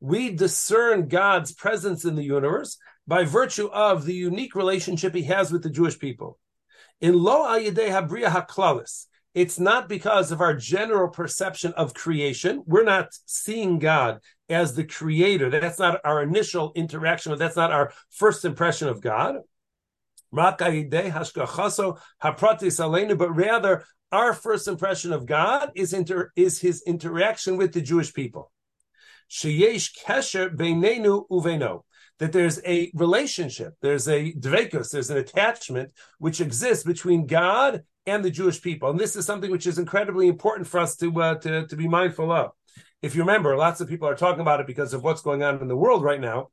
we 0.00 0.30
discern 0.30 1.08
God's 1.08 1.52
presence 1.52 2.04
in 2.04 2.14
the 2.14 2.22
universe 2.22 2.78
by 3.06 3.24
virtue 3.24 3.66
of 3.66 4.04
the 4.06 4.14
unique 4.14 4.54
relationship 4.54 5.14
he 5.14 5.24
has 5.24 5.52
with 5.52 5.62
the 5.62 5.70
Jewish 5.70 5.98
people. 5.98 6.38
In 7.00 7.22
lo 7.22 7.44
haklalis, 7.44 9.06
it's 9.34 9.58
not 9.58 9.88
because 9.88 10.32
of 10.32 10.40
our 10.40 10.54
general 10.54 11.08
perception 11.08 11.72
of 11.74 11.94
creation. 11.94 12.62
We're 12.66 12.84
not 12.84 13.08
seeing 13.26 13.78
God 13.78 14.20
as 14.48 14.74
the 14.74 14.84
creator. 14.84 15.50
That's 15.50 15.78
not 15.78 16.00
our 16.04 16.22
initial 16.22 16.72
interaction. 16.74 17.36
That's 17.38 17.56
not 17.56 17.70
our 17.70 17.92
first 18.10 18.44
impression 18.44 18.88
of 18.88 19.00
God. 19.00 19.36
But 20.30 20.60
rather, 23.36 23.84
our 24.10 24.34
first 24.34 24.68
impression 24.68 25.12
of 25.12 25.26
God 25.26 25.70
is 25.74 25.92
inter, 25.92 26.32
is 26.34 26.60
his 26.60 26.82
interaction 26.86 27.56
with 27.56 27.72
the 27.72 27.80
Jewish 27.80 28.12
people. 28.12 28.50
That 32.18 32.32
there's 32.32 32.60
a 32.66 32.90
relationship, 32.94 33.74
there's 33.80 34.08
a 34.08 34.32
dvekos, 34.32 34.90
there's 34.90 35.10
an 35.10 35.18
attachment 35.18 35.92
which 36.18 36.40
exists 36.40 36.82
between 36.84 37.26
God 37.26 37.84
and 38.08 38.24
the 38.24 38.30
Jewish 38.30 38.60
people, 38.60 38.90
and 38.90 38.98
this 38.98 39.16
is 39.16 39.26
something 39.26 39.50
which 39.50 39.66
is 39.66 39.78
incredibly 39.78 40.28
important 40.28 40.66
for 40.66 40.80
us 40.80 40.96
to 40.96 41.20
uh, 41.20 41.34
to, 41.36 41.66
to 41.66 41.76
be 41.76 41.88
mindful 41.88 42.32
of. 42.32 42.52
If 43.02 43.14
you 43.14 43.22
remember, 43.22 43.56
lots 43.56 43.80
of 43.80 43.88
people 43.88 44.08
are 44.08 44.16
talking 44.16 44.40
about 44.40 44.60
it 44.60 44.66
because 44.66 44.92
of 44.92 45.02
what's 45.02 45.22
going 45.22 45.42
on 45.42 45.60
in 45.60 45.68
the 45.68 45.76
world 45.76 46.02
right 46.02 46.20
now. 46.20 46.48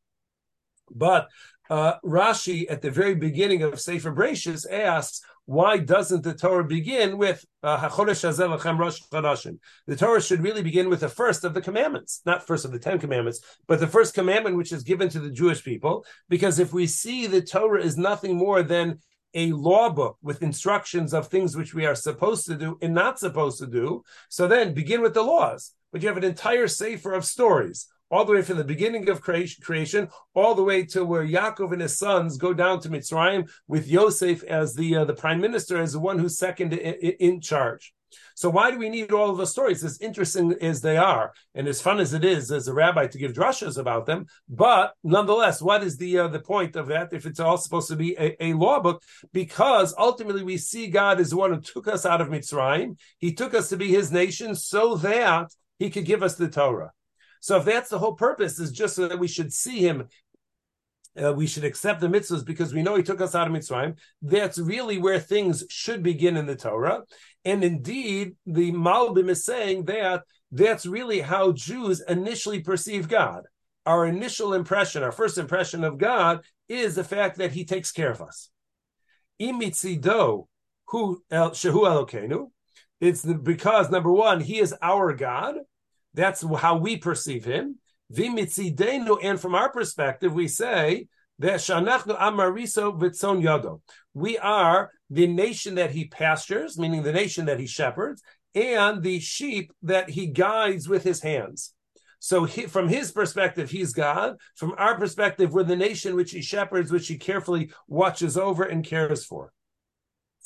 But 0.92 1.30
uh, 1.70 1.94
Rashi, 2.04 2.70
at 2.70 2.82
the 2.82 2.92
very 2.92 3.16
beginning 3.16 3.64
of 3.64 3.80
Sefer 3.80 4.14
Bereshis, 4.14 4.72
asks, 4.72 5.22
why 5.46 5.78
doesn't 5.78 6.24
the 6.24 6.34
Torah 6.34 6.64
begin 6.64 7.18
with 7.18 7.46
uh, 7.62 7.88
The 7.88 9.98
Torah 9.98 10.22
should 10.22 10.42
really 10.42 10.64
begin 10.64 10.90
with 10.90 11.00
the 11.02 11.10
first 11.10 11.44
of 11.44 11.54
the 11.54 11.62
commandments, 11.62 12.22
not 12.26 12.48
first 12.48 12.66
of 12.66 12.72
the 12.72 12.80
Ten 12.80 12.98
Commandments, 12.98 13.42
but 13.68 13.80
the 13.80 13.88
first 13.88 14.16
commandment 14.16 14.58
which 14.58 14.72
is 14.72 14.84
given 14.84 15.08
to 15.10 15.20
the 15.20 15.30
Jewish 15.30 15.64
people. 15.64 16.04
Because 16.30 16.58
if 16.58 16.74
we 16.74 16.88
see 16.88 17.28
the 17.28 17.42
Torah 17.42 17.84
is 17.84 17.96
nothing 17.96 18.36
more 18.36 18.64
than 18.64 19.00
a 19.36 19.52
law 19.52 19.90
book 19.90 20.18
with 20.24 20.42
instructions 20.42 21.14
of 21.14 21.28
things 21.28 21.56
which 21.56 21.74
we 21.74 21.86
are 21.86 21.96
supposed 21.96 22.48
to 22.48 22.56
do 22.56 22.78
and 22.82 22.94
not 22.94 23.20
supposed 23.20 23.60
to 23.60 23.68
do, 23.68 24.04
so 24.30 24.48
then 24.48 24.74
begin 24.74 25.02
with 25.02 25.14
the 25.14 25.22
laws. 25.22 25.74
But 25.92 26.02
you 26.02 26.08
have 26.08 26.18
an 26.18 26.24
entire 26.24 26.68
sefer 26.68 27.14
of 27.14 27.26
stories 27.26 27.88
all 28.12 28.26
the 28.26 28.34
way 28.34 28.42
from 28.42 28.58
the 28.58 28.64
beginning 28.64 29.10
of 29.10 29.22
creation, 29.22 30.10
all 30.36 30.56
the 30.56 30.64
way 30.64 30.86
to 30.86 31.04
where 31.04 31.26
Yaakov 31.26 31.74
and 31.74 31.82
his 31.82 31.98
sons 31.98 32.38
go 32.38 32.54
down 32.54 32.80
to 32.82 32.90
Mitzrayim 32.90 33.50
with 33.68 33.88
Yosef 33.88 34.44
as 34.44 34.76
the 34.76 34.98
uh, 34.98 35.06
the 35.06 35.14
prime 35.14 35.42
minister, 35.42 35.82
as 35.82 35.94
the 35.94 36.00
one 36.00 36.20
who's 36.20 36.38
second 36.38 36.74
in, 36.74 36.94
in, 37.20 37.42
charge. 37.42 37.94
So 38.36 38.50
why 38.50 38.72
do 38.72 38.78
we 38.78 38.90
need 38.90 39.12
all 39.12 39.30
of 39.30 39.38
the 39.38 39.48
stories? 39.48 39.84
As 39.84 40.00
interesting 40.00 40.54
as 40.62 40.82
they 40.82 40.98
are, 40.98 41.34
and 41.54 41.68
as 41.68 41.82
fun 41.82 42.00
as 42.00 42.14
it 42.14 42.24
is 42.24 42.52
as 42.52 42.68
a 42.68 42.74
rabbi 42.74 43.08
to 43.08 43.18
give 43.18 43.34
drushes 43.34 43.78
about 43.78 44.06
them, 44.06 44.26
but 44.50 44.94
nonetheless, 45.04 45.62
what 45.62 45.84
is 45.84 45.98
the 45.98 46.20
uh, 46.20 46.28
the 46.28 46.40
point 46.40 46.76
of 46.76 46.88
that 46.88 47.14
if 47.14 47.26
it's 47.26 47.40
all 47.40 47.58
supposed 47.58 47.90
to 47.90 47.96
be 47.96 48.16
a, 48.18 48.36
a, 48.44 48.54
law 48.54 48.80
book? 48.80 49.04
Because 49.32 49.94
ultimately 49.98 50.44
we 50.44 50.58
see 50.58 50.88
God 50.88 51.20
as 51.20 51.30
the 51.30 51.38
one 51.38 51.54
who 51.54 51.62
took 51.62 51.88
us 51.88 52.06
out 52.06 52.22
of 52.22 52.30
Mitzrayim. 52.30 52.98
He 53.20 53.34
took 53.34 53.54
us 53.54 53.70
to 53.70 53.78
be 53.78 53.90
His 53.90 54.12
nation 54.12 54.56
so 54.56 54.96
that 54.98 55.52
He 55.80 55.90
could 55.90 56.06
give 56.06 56.24
us 56.24 56.36
the 56.36 56.50
Torah. 56.50 56.92
So 57.46 57.58
if 57.58 57.66
that's 57.66 57.90
the 57.90 58.00
whole 58.00 58.16
purpose, 58.16 58.58
is 58.60 58.72
just 58.72 58.96
so 58.96 59.08
that 59.08 59.20
we 59.20 59.28
should 59.28 59.54
see 59.54 59.78
him, 59.78 60.08
uh, 61.22 61.34
we 61.34 61.48
should 61.48 61.64
accept 61.64 62.02
the 62.02 62.08
mitzvahs 62.08 62.46
because 62.46 62.74
we 62.74 62.84
know 62.84 62.96
he 62.96 63.04
took 63.04 63.22
us 63.22 63.36
out 63.36 63.48
of 63.48 63.54
Mitzrayim. 63.54 63.98
That's 64.22 64.58
really 64.58 64.98
where 64.98 65.20
things 65.20 65.64
should 65.70 66.04
begin 66.04 66.38
in 66.38 66.46
the 66.46 66.56
Torah. 66.56 67.04
And 67.44 67.64
indeed, 67.64 68.36
the 68.46 68.72
Malbim 68.72 69.30
is 69.30 69.46
saying 69.46 69.86
that 69.86 70.24
that's 70.52 70.86
really 70.86 71.22
how 71.22 71.52
Jews 71.52 72.02
initially 72.08 72.60
perceive 72.60 73.08
God. 73.08 73.44
Our 73.86 74.06
initial 74.06 74.54
impression, 74.54 75.04
our 75.04 75.12
first 75.12 75.38
impression 75.38 75.84
of 75.84 75.98
God, 75.98 76.42
is 76.68 76.96
the 76.96 77.04
fact 77.04 77.38
that 77.38 77.52
He 77.52 77.66
takes 77.66 77.92
care 77.92 78.12
of 78.12 78.22
us. 78.22 78.50
Imitzido, 79.40 80.48
who 80.88 81.22
shehu 81.30 81.84
Elokeinu. 81.84 82.52
It's 83.00 83.26
because 83.26 83.92
number 83.92 84.12
one, 84.12 84.40
He 84.42 84.60
is 84.60 84.74
our 84.82 85.14
God, 85.14 85.56
that's 86.16 86.44
how 86.58 86.78
we 86.78 86.98
perceive 86.98 87.46
him. 87.46 87.78
Vimitzidenu, 88.14 89.18
and 89.24 89.40
from 89.40 89.56
our 89.56 89.72
perspective, 89.72 90.34
we 90.34 90.48
say 90.48 91.08
that 91.40 91.60
Shanachnu 91.60 92.18
Amariso 92.18 92.98
Vitzon 92.98 93.42
Yado. 93.42 93.82
We 94.14 94.38
are 94.38 94.92
the 95.10 95.28
nation 95.28 95.76
that 95.76 95.92
he 95.92 96.06
pastures, 96.06 96.78
meaning 96.78 97.04
the 97.04 97.12
nation 97.12 97.46
that 97.46 97.60
he 97.60 97.68
shepherds, 97.68 98.22
and 98.54 99.04
the 99.04 99.20
sheep 99.20 99.74
that 99.84 100.10
he 100.10 100.28
guides 100.28 100.88
with 100.88 101.04
his 101.04 101.22
hands. 101.22 101.74
So, 102.20 102.46
he, 102.46 102.64
from 102.64 102.88
his 102.88 103.12
perspective, 103.12 103.70
he's 103.70 103.94
God. 103.94 104.38
From 104.56 104.74
our 104.78 104.98
perspective, 104.98 105.54
we're 105.54 105.64
the 105.64 105.76
nation 105.76 106.16
which 106.16 106.32
he 106.32 106.42
shepherds, 106.42 106.92
which 106.92 107.08
he 107.08 107.18
carefully 107.18 107.72
watches 107.88 108.38
over 108.38 108.64
and 108.64 108.84
cares 108.84 109.26
for. 109.26 109.52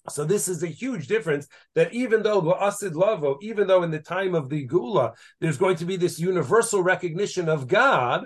So 0.07 0.23
this 0.23 0.47
is 0.47 0.63
a 0.63 0.67
huge 0.67 1.07
difference 1.07 1.47
that 1.75 1.93
even 1.93 2.23
though 2.23 2.41
La'asid 2.41 2.95
Lavo, 2.95 3.37
even 3.41 3.67
though 3.67 3.83
in 3.83 3.91
the 3.91 3.99
time 3.99 4.33
of 4.33 4.49
the 4.49 4.67
Geula, 4.67 5.13
there's 5.41 5.57
going 5.57 5.75
to 5.77 5.85
be 5.85 5.97
this 5.97 6.19
universal 6.19 6.81
recognition 6.81 7.49
of 7.49 7.67
God, 7.67 8.25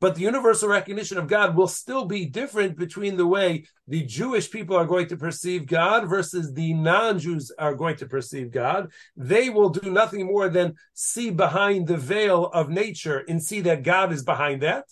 but 0.00 0.14
the 0.14 0.22
universal 0.22 0.70
recognition 0.70 1.18
of 1.18 1.28
God 1.28 1.54
will 1.54 1.68
still 1.68 2.06
be 2.06 2.24
different 2.24 2.78
between 2.78 3.18
the 3.18 3.26
way 3.26 3.66
the 3.86 4.02
Jewish 4.02 4.50
people 4.50 4.74
are 4.74 4.86
going 4.86 5.08
to 5.08 5.16
perceive 5.16 5.66
God 5.66 6.08
versus 6.08 6.54
the 6.54 6.72
non-Jews 6.72 7.52
are 7.58 7.74
going 7.74 7.96
to 7.96 8.06
perceive 8.06 8.50
God. 8.50 8.90
They 9.14 9.50
will 9.50 9.68
do 9.68 9.90
nothing 9.90 10.26
more 10.26 10.48
than 10.48 10.74
see 10.94 11.30
behind 11.30 11.86
the 11.86 11.98
veil 11.98 12.46
of 12.46 12.70
nature 12.70 13.22
and 13.28 13.42
see 13.42 13.60
that 13.62 13.82
God 13.82 14.10
is 14.10 14.22
behind 14.22 14.62
that. 14.62 14.84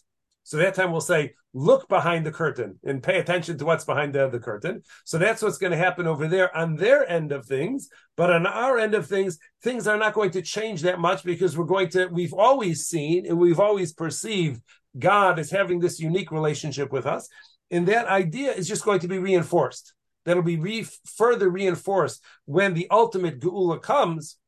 So 0.48 0.56
that 0.56 0.72
time 0.72 0.92
we'll 0.92 1.02
say, 1.02 1.34
look 1.52 1.86
behind 1.88 2.24
the 2.24 2.32
curtain 2.32 2.78
and 2.82 3.02
pay 3.02 3.18
attention 3.18 3.58
to 3.58 3.66
what's 3.66 3.84
behind 3.84 4.14
the, 4.14 4.40
curtain. 4.42 4.82
So 5.04 5.18
that's 5.18 5.42
what's 5.42 5.58
going 5.58 5.72
to 5.72 5.76
happen 5.76 6.06
over 6.06 6.26
there 6.26 6.56
on 6.56 6.74
their 6.74 7.06
end 7.06 7.32
of 7.32 7.44
things. 7.44 7.90
But 8.16 8.32
on 8.32 8.46
our 8.46 8.78
end 8.78 8.94
of 8.94 9.06
things, 9.06 9.38
things 9.62 9.86
are 9.86 9.98
not 9.98 10.14
going 10.14 10.30
to 10.30 10.40
change 10.40 10.80
that 10.82 11.00
much 11.00 11.22
because 11.22 11.54
we're 11.54 11.66
going 11.66 11.90
to, 11.90 12.06
we've 12.06 12.32
always 12.32 12.86
seen 12.86 13.26
and 13.26 13.38
we've 13.38 13.60
always 13.60 13.92
perceived 13.92 14.62
God 14.98 15.38
as 15.38 15.50
having 15.50 15.80
this 15.80 16.00
unique 16.00 16.32
relationship 16.32 16.92
with 16.92 17.04
us. 17.04 17.28
And 17.70 17.86
that 17.88 18.06
idea 18.06 18.52
is 18.52 18.66
just 18.66 18.86
going 18.86 19.00
to 19.00 19.08
be 19.08 19.18
reinforced. 19.18 19.92
That'll 20.24 20.42
be 20.42 20.56
re- 20.56 20.86
further 21.16 21.50
reinforced 21.50 22.24
when 22.46 22.72
the 22.72 22.86
ultimate 22.90 23.38
Geula 23.38 23.82
comes 23.82 24.38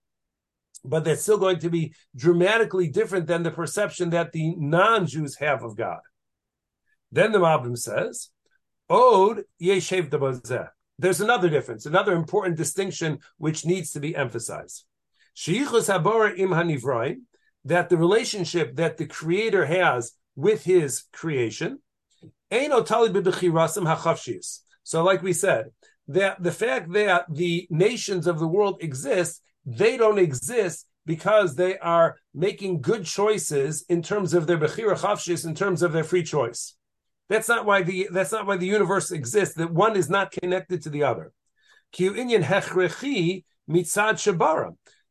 but 0.85 1.05
that's 1.05 1.23
still 1.23 1.39
going 1.39 1.59
to 1.59 1.71
be 1.71 1.95
dramatically 2.17 2.89
different 2.89 3.27
than 3.27 3.43
the 3.43 3.51
perception 3.51 4.11
that 4.11 4.33
the 4.33 4.55
non-Jews 4.57 5.37
have 5.37 5.63
of 5.63 5.77
God. 5.77 6.01
Then 7.13 7.33
the 7.33 7.39
Malbim 7.39 7.77
says, 7.77 8.31
Od 8.89 9.43
yeshev 9.61 10.11
dabazeh. 10.11 10.69
There's 10.99 11.21
another 11.21 11.49
difference, 11.49 11.87
another 11.87 12.13
important 12.13 12.57
distinction 12.57 13.21
which 13.39 13.65
needs 13.65 13.93
to 13.93 14.01
be 14.01 14.15
emphasized. 14.15 14.85
Sheichus 15.37 15.89
habora 15.89 16.39
im 16.39 17.25
that 17.65 17.89
the 17.89 17.97
relationship 17.97 18.77
that 18.77 18.97
the 18.97 19.07
Creator 19.07 19.67
has 19.67 20.13
with 20.35 20.65
His 20.65 21.05
creation, 21.13 21.79
so, 22.51 22.67
like 25.05 25.23
we 25.23 25.33
said, 25.33 25.67
that 26.09 26.43
the 26.43 26.53
fact 26.53 26.93
that 26.93 27.27
the 27.31 27.69
nations 27.71 28.27
of 28.27 28.41
the 28.41 28.49
world 28.49 28.83
exist 28.83 29.41
they 29.65 29.97
don't 29.97 30.19
exist 30.19 30.87
because 31.07 31.55
they 31.55 31.79
are 31.79 32.17
making 32.35 32.81
good 32.81 33.05
choices 33.05 33.85
in 33.89 34.03
terms 34.03 34.35
of 34.35 34.47
their 34.47 34.59
bechira 34.59 34.97
chavshis, 34.97 35.47
in 35.47 35.55
terms 35.55 35.83
of 35.83 35.93
their 35.93 36.05
free 36.05 36.23
choice. 36.23 36.77
That's 37.29 37.49
not 37.49 37.65
why 37.65 37.83
the 37.83 38.09
that's 38.13 38.33
not 38.33 38.47
why 38.47 38.57
the 38.57 38.67
universe 38.67 39.11
exists. 39.13 39.55
That 39.55 39.73
one 39.73 39.97
is 39.97 40.11
not 40.11 40.33
connected 40.33 40.83
to 40.83 40.91
the 40.91 41.05
other. 41.05 41.33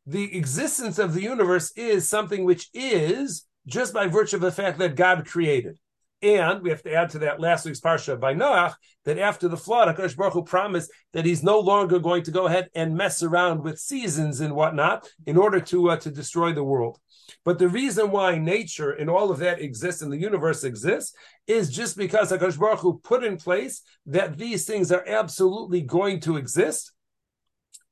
The 0.06 0.36
existence 0.36 0.98
of 0.98 1.14
the 1.14 1.22
universe 1.22 1.72
is 1.76 2.08
something 2.08 2.44
which 2.44 2.68
is 2.74 3.46
just 3.66 3.94
by 3.94 4.06
virtue 4.06 4.36
of 4.36 4.42
the 4.42 4.52
fact 4.52 4.78
that 4.78 4.96
God 4.96 5.26
created. 5.26 5.78
And 6.22 6.62
we 6.62 6.68
have 6.68 6.82
to 6.82 6.92
add 6.92 7.10
to 7.10 7.20
that 7.20 7.40
last 7.40 7.64
week's 7.64 7.80
parsha 7.80 8.20
by 8.20 8.34
Noach 8.34 8.74
that 9.06 9.18
after 9.18 9.48
the 9.48 9.56
flood, 9.56 9.88
Hakadosh 9.88 10.16
Baruch 10.16 10.34
Hu 10.34 10.44
promised 10.44 10.90
that 11.14 11.24
he's 11.24 11.42
no 11.42 11.60
longer 11.60 11.98
going 11.98 12.24
to 12.24 12.30
go 12.30 12.46
ahead 12.46 12.68
and 12.74 12.94
mess 12.94 13.22
around 13.22 13.62
with 13.62 13.78
seasons 13.78 14.40
and 14.40 14.54
whatnot 14.54 15.08
in 15.26 15.38
order 15.38 15.60
to 15.60 15.90
uh, 15.90 15.96
to 15.96 16.10
destroy 16.10 16.52
the 16.52 16.64
world. 16.64 16.98
But 17.44 17.58
the 17.58 17.68
reason 17.68 18.10
why 18.10 18.36
nature 18.36 18.90
and 18.90 19.08
all 19.08 19.30
of 19.30 19.38
that 19.38 19.60
exists 19.60 20.02
and 20.02 20.12
the 20.12 20.18
universe 20.18 20.62
exists 20.62 21.14
is 21.46 21.70
just 21.70 21.96
because 21.96 22.30
Hakadosh 22.30 22.58
Baruch 22.58 22.80
Hu 22.80 23.00
put 23.02 23.24
in 23.24 23.38
place 23.38 23.80
that 24.06 24.36
these 24.36 24.66
things 24.66 24.92
are 24.92 25.04
absolutely 25.06 25.80
going 25.80 26.20
to 26.20 26.36
exist 26.36 26.92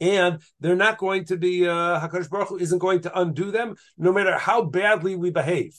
and 0.00 0.40
they're 0.60 0.76
not 0.76 0.98
going 0.98 1.24
to 1.24 1.36
be 1.36 1.66
uh, 1.66 1.98
Hakadosh 1.98 2.28
Baruch 2.28 2.48
Hu 2.48 2.58
isn't 2.58 2.78
going 2.78 3.00
to 3.00 3.18
undo 3.18 3.50
them, 3.50 3.74
no 3.96 4.12
matter 4.12 4.36
how 4.36 4.62
badly 4.62 5.16
we 5.16 5.30
behave 5.30 5.74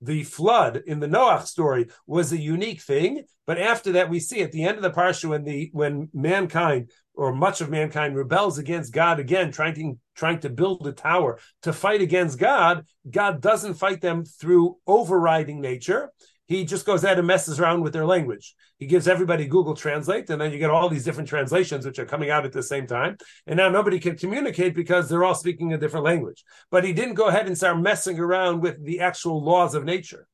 the 0.00 0.22
flood 0.24 0.82
in 0.86 1.00
the 1.00 1.06
Noach 1.06 1.46
story 1.46 1.88
was 2.06 2.32
a 2.32 2.38
unique 2.38 2.82
thing. 2.82 3.24
But 3.46 3.58
after 3.58 3.92
that, 3.92 4.10
we 4.10 4.20
see 4.20 4.42
at 4.42 4.52
the 4.52 4.64
end 4.64 4.76
of 4.76 4.82
the 4.82 4.90
parsha 4.90 5.28
when 5.28 5.44
the 5.44 5.70
when 5.72 6.10
mankind 6.12 6.90
or 7.14 7.34
much 7.34 7.60
of 7.60 7.70
mankind 7.70 8.16
rebels 8.16 8.58
against 8.58 8.92
God 8.92 9.18
again, 9.18 9.50
trying 9.50 9.74
to 9.74 9.98
trying 10.14 10.40
to 10.40 10.50
build 10.50 10.86
a 10.86 10.92
tower 10.92 11.38
to 11.62 11.72
fight 11.72 12.00
against 12.00 12.38
God. 12.38 12.86
God 13.10 13.40
doesn't 13.40 13.74
fight 13.74 14.00
them 14.00 14.24
through 14.24 14.76
overriding 14.86 15.60
nature 15.60 16.12
he 16.48 16.64
just 16.64 16.86
goes 16.86 17.04
ahead 17.04 17.18
and 17.18 17.26
messes 17.26 17.60
around 17.60 17.82
with 17.82 17.92
their 17.92 18.06
language. 18.06 18.54
He 18.78 18.86
gives 18.86 19.06
everybody 19.06 19.46
Google 19.46 19.74
Translate, 19.74 20.30
and 20.30 20.40
then 20.40 20.50
you 20.50 20.58
get 20.58 20.70
all 20.70 20.88
these 20.88 21.04
different 21.04 21.28
translations 21.28 21.84
which 21.84 21.98
are 21.98 22.06
coming 22.06 22.30
out 22.30 22.46
at 22.46 22.52
the 22.52 22.62
same 22.62 22.86
time. 22.86 23.18
And 23.46 23.58
now 23.58 23.68
nobody 23.68 24.00
can 24.00 24.16
communicate 24.16 24.74
because 24.74 25.08
they're 25.08 25.24
all 25.24 25.34
speaking 25.34 25.74
a 25.74 25.78
different 25.78 26.06
language. 26.06 26.42
But 26.70 26.84
he 26.84 26.94
didn't 26.94 27.14
go 27.14 27.28
ahead 27.28 27.46
and 27.46 27.56
start 27.56 27.78
messing 27.78 28.18
around 28.18 28.62
with 28.62 28.82
the 28.82 29.00
actual 29.00 29.44
laws 29.44 29.74
of 29.74 29.84
nature. 29.84 30.26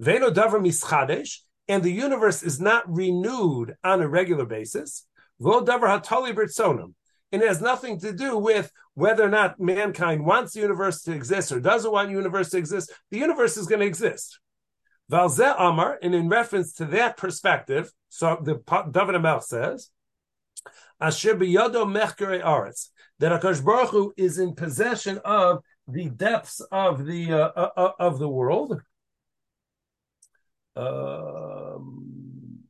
Veno 0.00 0.32
davar 0.32 0.62
mischadesh, 0.62 1.40
and 1.68 1.82
the 1.82 1.92
universe 1.92 2.42
is 2.42 2.58
not 2.58 2.84
renewed 2.88 3.74
on 3.84 4.00
a 4.00 4.08
regular 4.08 4.46
basis. 4.46 5.06
Vo 5.38 5.62
davar 5.62 6.00
hatali 6.00 6.34
b'rtzonim. 6.34 6.94
And 7.32 7.42
it 7.42 7.48
has 7.48 7.60
nothing 7.60 7.98
to 8.00 8.12
do 8.12 8.38
with 8.38 8.70
whether 8.94 9.24
or 9.24 9.28
not 9.28 9.60
mankind 9.60 10.24
wants 10.24 10.54
the 10.54 10.60
universe 10.60 11.02
to 11.02 11.12
exist 11.12 11.52
or 11.52 11.60
doesn't 11.60 11.90
want 11.90 12.08
the 12.08 12.14
universe 12.14 12.48
to 12.50 12.58
exist. 12.58 12.92
The 13.10 13.18
universe 13.18 13.56
is 13.56 13.66
going 13.66 13.80
to 13.80 13.86
exist. 13.86 14.38
Valze 15.10 15.54
Amar, 15.58 15.98
and 16.02 16.14
in 16.14 16.28
reference 16.28 16.72
to 16.74 16.86
that 16.86 17.16
perspective, 17.16 17.92
so 18.08 18.38
the 18.42 18.62
David 18.90 19.16
Amel 19.16 19.40
says, 19.40 19.90
Asher 21.00 21.34
biyado 21.34 21.84
mechkere 21.84 22.42
aretz, 22.42 22.88
that 23.18 23.38
Akash 23.38 23.62
Baruch 23.64 23.90
Hu 23.90 24.14
is 24.16 24.38
in 24.38 24.54
possession 24.54 25.20
of 25.24 25.62
the 25.86 26.08
depths 26.08 26.60
of 26.72 27.04
the 27.04 27.32
uh, 27.32 27.50
uh, 27.54 27.70
uh 27.76 27.92
of 27.98 28.18
the 28.18 28.28
world. 28.28 28.80
Um, 30.76 32.60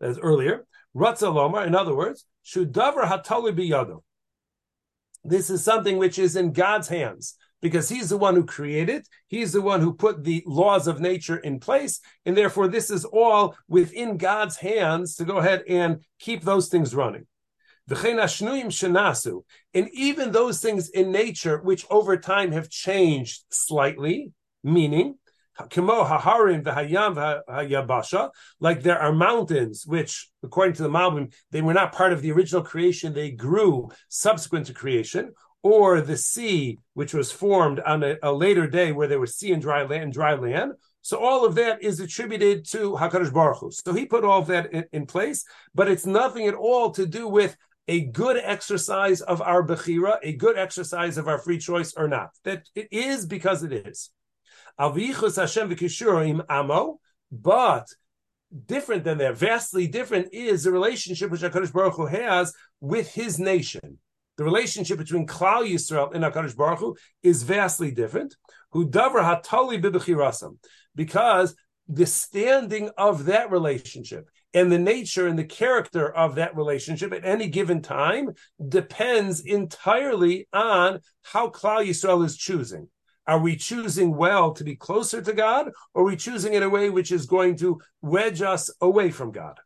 as 0.00 0.18
earlier, 0.18 0.66
Ratzalomar, 0.96 1.66
in 1.66 1.74
other 1.74 1.94
words, 1.94 2.24
Shudavar 2.44 3.04
Hatali 3.04 3.52
biyado. 3.52 4.02
This 5.22 5.50
is 5.50 5.62
something 5.62 5.98
which 5.98 6.18
is 6.18 6.34
in 6.34 6.52
God's 6.52 6.88
hands 6.88 7.36
because 7.62 7.88
he's 7.88 8.10
the 8.10 8.18
one 8.18 8.34
who 8.34 8.44
created, 8.44 9.06
he's 9.28 9.52
the 9.52 9.62
one 9.62 9.80
who 9.80 9.94
put 9.94 10.24
the 10.24 10.42
laws 10.44 10.86
of 10.86 11.00
nature 11.00 11.38
in 11.38 11.60
place, 11.60 12.00
and 12.26 12.36
therefore 12.36 12.68
this 12.68 12.90
is 12.90 13.06
all 13.06 13.56
within 13.68 14.18
God's 14.18 14.56
hands 14.56 15.14
to 15.16 15.24
go 15.24 15.38
ahead 15.38 15.62
and 15.68 16.04
keep 16.18 16.42
those 16.42 16.68
things 16.68 16.94
running. 16.94 17.26
And 17.88 19.88
even 19.92 20.32
those 20.32 20.60
things 20.60 20.90
in 20.90 21.10
nature 21.10 21.58
which 21.58 21.84
over 21.90 22.16
time 22.16 22.52
have 22.52 22.68
changed 22.68 23.42
slightly, 23.50 24.32
meaning 24.62 25.16
like 25.58 25.74
there 28.82 28.98
are 28.98 29.12
mountains 29.12 29.86
which, 29.86 30.30
according 30.42 30.74
to 30.74 30.82
the 30.82 30.88
Malbim, 30.88 31.34
they 31.50 31.60
were 31.60 31.74
not 31.74 31.92
part 31.92 32.12
of 32.12 32.22
the 32.22 32.32
original 32.32 32.62
creation, 32.62 33.12
they 33.12 33.30
grew 33.30 33.90
subsequent 34.08 34.66
to 34.66 34.72
creation, 34.72 35.34
or 35.62 36.00
the 36.00 36.16
sea, 36.16 36.78
which 36.94 37.14
was 37.14 37.30
formed 37.30 37.80
on 37.80 38.02
a, 38.02 38.16
a, 38.22 38.32
later 38.32 38.66
day 38.66 38.90
where 38.92 39.06
there 39.06 39.20
was 39.20 39.36
sea 39.36 39.52
and 39.52 39.62
dry 39.62 39.84
land, 39.84 40.12
dry 40.12 40.34
land. 40.34 40.72
So 41.02 41.18
all 41.18 41.44
of 41.44 41.54
that 41.54 41.82
is 41.82 42.00
attributed 42.00 42.64
to 42.70 42.92
Hakadosh 42.92 43.32
Baruch 43.32 43.58
Hu. 43.58 43.70
So 43.70 43.92
he 43.92 44.06
put 44.06 44.24
all 44.24 44.40
of 44.40 44.48
that 44.48 44.72
in, 44.72 44.84
in, 44.92 45.06
place, 45.06 45.44
but 45.74 45.88
it's 45.88 46.06
nothing 46.06 46.46
at 46.46 46.54
all 46.54 46.90
to 46.92 47.06
do 47.06 47.28
with 47.28 47.56
a 47.88 48.00
good 48.00 48.36
exercise 48.36 49.20
of 49.20 49.42
our 49.42 49.66
bechira, 49.66 50.18
a 50.22 50.32
good 50.32 50.56
exercise 50.56 51.18
of 51.18 51.28
our 51.28 51.38
free 51.38 51.58
choice 51.58 51.94
or 51.96 52.08
not. 52.08 52.30
That 52.44 52.68
it 52.74 52.88
is 52.90 53.26
because 53.26 53.62
it 53.62 53.72
is. 53.72 54.10
Avichus 54.80 55.36
Hashem 55.36 55.70
v'kishurim 55.70 56.44
amo, 56.48 56.98
but 57.30 57.88
different 58.66 59.04
than 59.04 59.18
that, 59.18 59.36
vastly 59.36 59.86
different, 59.86 60.28
is 60.32 60.64
the 60.64 60.72
relationship 60.72 61.30
which 61.30 61.42
Hakadosh 61.42 61.72
Baruch 61.72 61.94
Hu 61.94 62.06
has 62.06 62.52
with 62.80 63.12
His 63.12 63.38
nation 63.38 63.98
the 64.42 64.50
relationship 64.50 64.98
between 64.98 65.24
Klal 65.24 65.70
Yisrael 65.70 66.12
and 66.12 66.24
Hakadosh 66.24 66.56
Baruch 66.56 66.80
Hu 66.80 66.96
is 67.22 67.44
vastly 67.44 67.92
different. 67.92 68.34
Who 68.72 68.88
hatali 68.88 70.56
because 70.96 71.54
the 71.88 72.06
standing 72.06 72.90
of 72.98 73.26
that 73.26 73.52
relationship 73.52 74.28
and 74.52 74.72
the 74.72 74.80
nature 74.80 75.28
and 75.28 75.38
the 75.38 75.44
character 75.44 76.12
of 76.12 76.34
that 76.34 76.56
relationship 76.56 77.12
at 77.12 77.24
any 77.24 77.48
given 77.48 77.82
time 77.82 78.30
depends 78.68 79.40
entirely 79.40 80.48
on 80.52 80.98
how 81.22 81.48
Klal 81.48 81.86
Yisrael 81.86 82.24
is 82.24 82.36
choosing. 82.36 82.88
Are 83.28 83.38
we 83.38 83.54
choosing 83.54 84.16
well 84.16 84.52
to 84.54 84.64
be 84.64 84.74
closer 84.74 85.22
to 85.22 85.32
God, 85.32 85.70
or 85.94 86.02
are 86.02 86.06
we 86.06 86.16
choosing 86.16 86.54
in 86.54 86.64
a 86.64 86.68
way 86.68 86.90
which 86.90 87.12
is 87.12 87.26
going 87.26 87.58
to 87.58 87.80
wedge 88.00 88.42
us 88.42 88.70
away 88.80 89.12
from 89.12 89.30
God? 89.30 89.60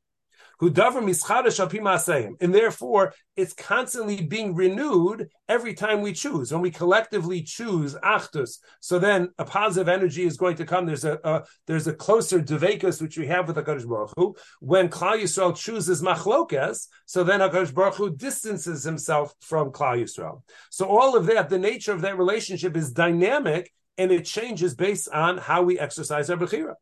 And 0.61 2.55
therefore 2.55 3.13
it's 3.37 3.53
constantly 3.53 4.23
being 4.23 4.55
renewed 4.55 5.29
every 5.49 5.75
time 5.75 6.01
we 6.01 6.13
choose. 6.13 6.51
When 6.51 6.63
we 6.63 6.71
collectively 6.71 7.43
choose 7.43 7.95
achdus, 7.97 8.59
so 8.81 8.99
then 8.99 9.29
a 9.39 9.45
positive 9.45 9.89
energy 9.89 10.25
is 10.25 10.39
going 10.39 10.57
to 10.57 10.65
come. 10.65 10.87
There's 10.87 11.05
a, 11.05 11.19
a 11.25 11.45
there's 11.67 11.87
a 11.87 11.93
closer 11.93 12.41
devekus 12.41 13.03
which 13.03 13.19
we 13.19 13.27
have 13.27 13.49
with 13.49 13.57
Hakadosh 13.57 13.87
Baruch 13.87 14.13
Hu. 14.17 14.35
When 14.61 14.89
Klal 14.89 15.21
Yisrael 15.21 15.55
chooses 15.55 16.01
machlokas, 16.03 16.89
so 17.05 17.23
then 17.23 17.41
Hakadosh 17.41 17.75
Baruch 17.75 17.97
Hu 17.97 18.17
distances 18.17 18.83
himself 18.85 19.35
from 19.41 19.73
Klal 19.73 20.03
Yisrael. 20.03 20.43
So 20.71 20.87
all 20.87 21.17
of 21.17 21.27
that, 21.27 21.51
the 21.51 21.59
nature 21.59 21.93
of 21.93 22.01
that 22.01 22.17
relationship 22.17 22.77
is 22.77 22.93
dynamic 22.93 23.73
and 23.99 24.11
it 24.11 24.25
changes 24.25 24.75
based 24.75 25.09
on 25.11 25.39
how 25.39 25.63
we 25.63 25.79
exercise 25.79 26.31
our 26.31 26.37
bechira. 26.37 26.75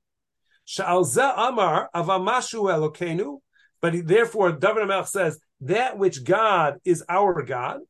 Sha'al 0.66 1.04
amar 1.36 1.90
avamashu 1.94 2.62
elokenu 2.70 3.40
but 3.84 4.06
therefore, 4.06 4.52
David 4.52 4.88
Melech 4.88 5.08
says 5.08 5.38
that 5.60 5.98
which 5.98 6.24
God 6.24 6.78
is 6.86 7.04
our 7.06 7.42
God, 7.42 7.80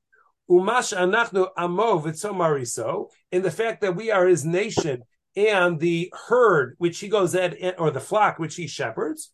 umash 0.51 0.93
anachnu 0.93 1.47
amov 1.57 2.03
mariso, 2.35 3.11
in 3.31 3.43
the 3.43 3.51
fact 3.53 3.83
that 3.83 3.95
we 3.95 4.11
are 4.11 4.27
His 4.27 4.45
nation 4.45 5.05
and 5.37 5.79
the 5.79 6.13
herd 6.27 6.75
which 6.79 6.99
He 6.99 7.07
goes 7.07 7.37
at, 7.37 7.55
or 7.79 7.93
the 7.93 8.01
flock 8.01 8.41
which 8.41 8.57
He 8.57 8.67
shepherds. 8.67 9.31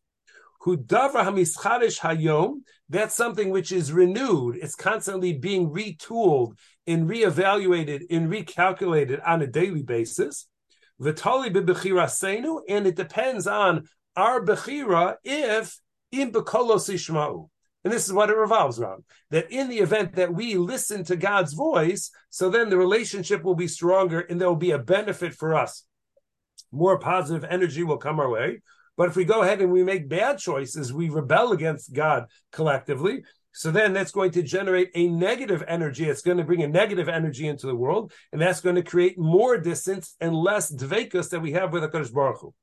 Who 0.60 0.76
davar 0.76 1.24
hamischadish 1.24 1.98
hayom? 2.00 2.56
That's 2.90 3.14
something 3.14 3.48
which 3.48 3.72
is 3.72 3.90
renewed. 3.90 4.58
It's 4.60 4.74
constantly 4.74 5.32
being 5.32 5.70
retooled 5.70 6.58
and 6.86 7.08
reevaluated 7.08 8.02
and 8.10 8.30
recalculated 8.30 9.26
on 9.26 9.40
a 9.40 9.46
daily 9.46 9.82
basis. 9.82 10.46
Vitali 10.98 11.48
bebechirasenu, 11.48 12.60
and 12.68 12.86
it 12.86 12.96
depends 12.96 13.46
on 13.46 13.88
our 14.14 14.44
bechira 14.44 15.16
if 15.24 15.80
in 16.12 16.32
bekolos 16.32 16.92
ishma'u. 16.92 17.48
And 17.82 17.92
this 17.92 18.06
is 18.06 18.12
what 18.12 18.28
it 18.28 18.36
revolves 18.36 18.78
around. 18.78 19.04
That 19.30 19.50
in 19.50 19.68
the 19.68 19.78
event 19.78 20.16
that 20.16 20.34
we 20.34 20.56
listen 20.56 21.02
to 21.04 21.16
God's 21.16 21.54
voice, 21.54 22.10
so 22.28 22.50
then 22.50 22.68
the 22.68 22.76
relationship 22.76 23.42
will 23.42 23.54
be 23.54 23.68
stronger 23.68 24.20
and 24.20 24.38
there 24.40 24.48
will 24.48 24.56
be 24.56 24.72
a 24.72 24.78
benefit 24.78 25.32
for 25.32 25.54
us. 25.54 25.84
More 26.70 26.98
positive 26.98 27.44
energy 27.48 27.82
will 27.82 27.96
come 27.96 28.20
our 28.20 28.28
way. 28.28 28.60
But 28.96 29.08
if 29.08 29.16
we 29.16 29.24
go 29.24 29.40
ahead 29.42 29.62
and 29.62 29.72
we 29.72 29.82
make 29.82 30.10
bad 30.10 30.38
choices, 30.38 30.92
we 30.92 31.08
rebel 31.08 31.52
against 31.52 31.94
God 31.94 32.26
collectively. 32.52 33.22
So 33.52 33.70
then 33.70 33.94
that's 33.94 34.12
going 34.12 34.32
to 34.32 34.42
generate 34.42 34.90
a 34.94 35.08
negative 35.08 35.64
energy. 35.66 36.04
It's 36.04 36.20
going 36.20 36.36
to 36.36 36.44
bring 36.44 36.62
a 36.62 36.68
negative 36.68 37.08
energy 37.08 37.48
into 37.48 37.66
the 37.66 37.74
world. 37.74 38.12
And 38.30 38.40
that's 38.40 38.60
going 38.60 38.76
to 38.76 38.82
create 38.82 39.18
more 39.18 39.56
distance 39.58 40.16
and 40.20 40.34
less 40.34 40.70
dvekus 40.70 41.30
that 41.30 41.40
we 41.40 41.52
have 41.52 41.72
with 41.72 41.82
HaKadosh 41.82 42.12
Baruch 42.12 42.40
Hu. 42.42 42.54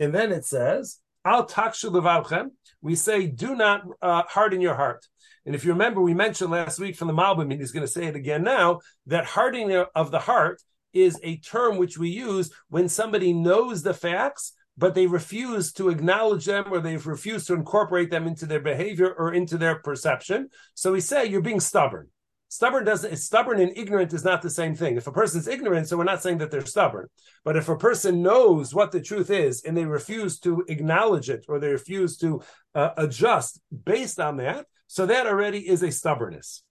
And 0.00 0.12
then 0.12 0.32
it 0.32 0.44
says, 0.44 0.98
Al 1.24 1.46
takshu 1.46 1.90
levavchem. 1.90 2.50
We 2.82 2.94
say, 2.94 3.26
do 3.26 3.54
not 3.54 3.82
uh, 4.02 4.24
harden 4.28 4.60
your 4.60 4.74
heart. 4.74 5.06
And 5.46 5.54
if 5.54 5.64
you 5.64 5.72
remember, 5.72 6.00
we 6.00 6.14
mentioned 6.14 6.50
last 6.50 6.78
week 6.78 6.96
from 6.96 7.08
the 7.08 7.14
Malbim, 7.14 7.50
and 7.50 7.60
he's 7.60 7.72
going 7.72 7.86
to 7.86 7.92
say 7.92 8.06
it 8.06 8.16
again 8.16 8.42
now, 8.42 8.80
that 9.06 9.24
hardening 9.24 9.84
of 9.94 10.10
the 10.10 10.18
heart 10.18 10.62
is 10.92 11.18
a 11.22 11.38
term 11.38 11.76
which 11.76 11.98
we 11.98 12.08
use 12.08 12.52
when 12.68 12.88
somebody 12.88 13.32
knows 13.32 13.82
the 13.82 13.94
facts, 13.94 14.52
but 14.76 14.94
they 14.94 15.06
refuse 15.06 15.72
to 15.72 15.88
acknowledge 15.88 16.44
them 16.46 16.64
or 16.70 16.80
they've 16.80 17.06
refused 17.06 17.46
to 17.46 17.54
incorporate 17.54 18.10
them 18.10 18.26
into 18.26 18.46
their 18.46 18.60
behavior 18.60 19.12
or 19.12 19.32
into 19.32 19.56
their 19.56 19.76
perception. 19.76 20.48
So 20.74 20.92
we 20.92 21.00
say, 21.00 21.26
you're 21.26 21.40
being 21.40 21.60
stubborn. 21.60 22.08
Stubborn 22.54 22.84
doesn't 22.84 23.16
stubborn 23.16 23.58
and 23.58 23.76
ignorant 23.76 24.12
is 24.12 24.22
not 24.22 24.40
the 24.40 24.48
same 24.48 24.76
thing. 24.76 24.96
If 24.96 25.08
a 25.08 25.12
person's 25.12 25.48
ignorant, 25.48 25.88
so 25.88 25.96
we're 25.96 26.04
not 26.04 26.22
saying 26.22 26.38
that 26.38 26.52
they're 26.52 26.64
stubborn. 26.64 27.08
But 27.44 27.56
if 27.56 27.68
a 27.68 27.76
person 27.76 28.22
knows 28.22 28.72
what 28.72 28.92
the 28.92 29.00
truth 29.00 29.28
is 29.28 29.64
and 29.64 29.76
they 29.76 29.84
refuse 29.84 30.38
to 30.40 30.64
acknowledge 30.68 31.30
it 31.30 31.46
or 31.48 31.58
they 31.58 31.70
refuse 31.70 32.16
to 32.18 32.42
uh, 32.76 32.90
adjust 32.96 33.60
based 33.84 34.20
on 34.20 34.36
that, 34.36 34.66
so 34.86 35.04
that 35.04 35.26
already 35.26 35.68
is 35.68 35.82
a 35.82 35.90
stubbornness. 35.90 36.62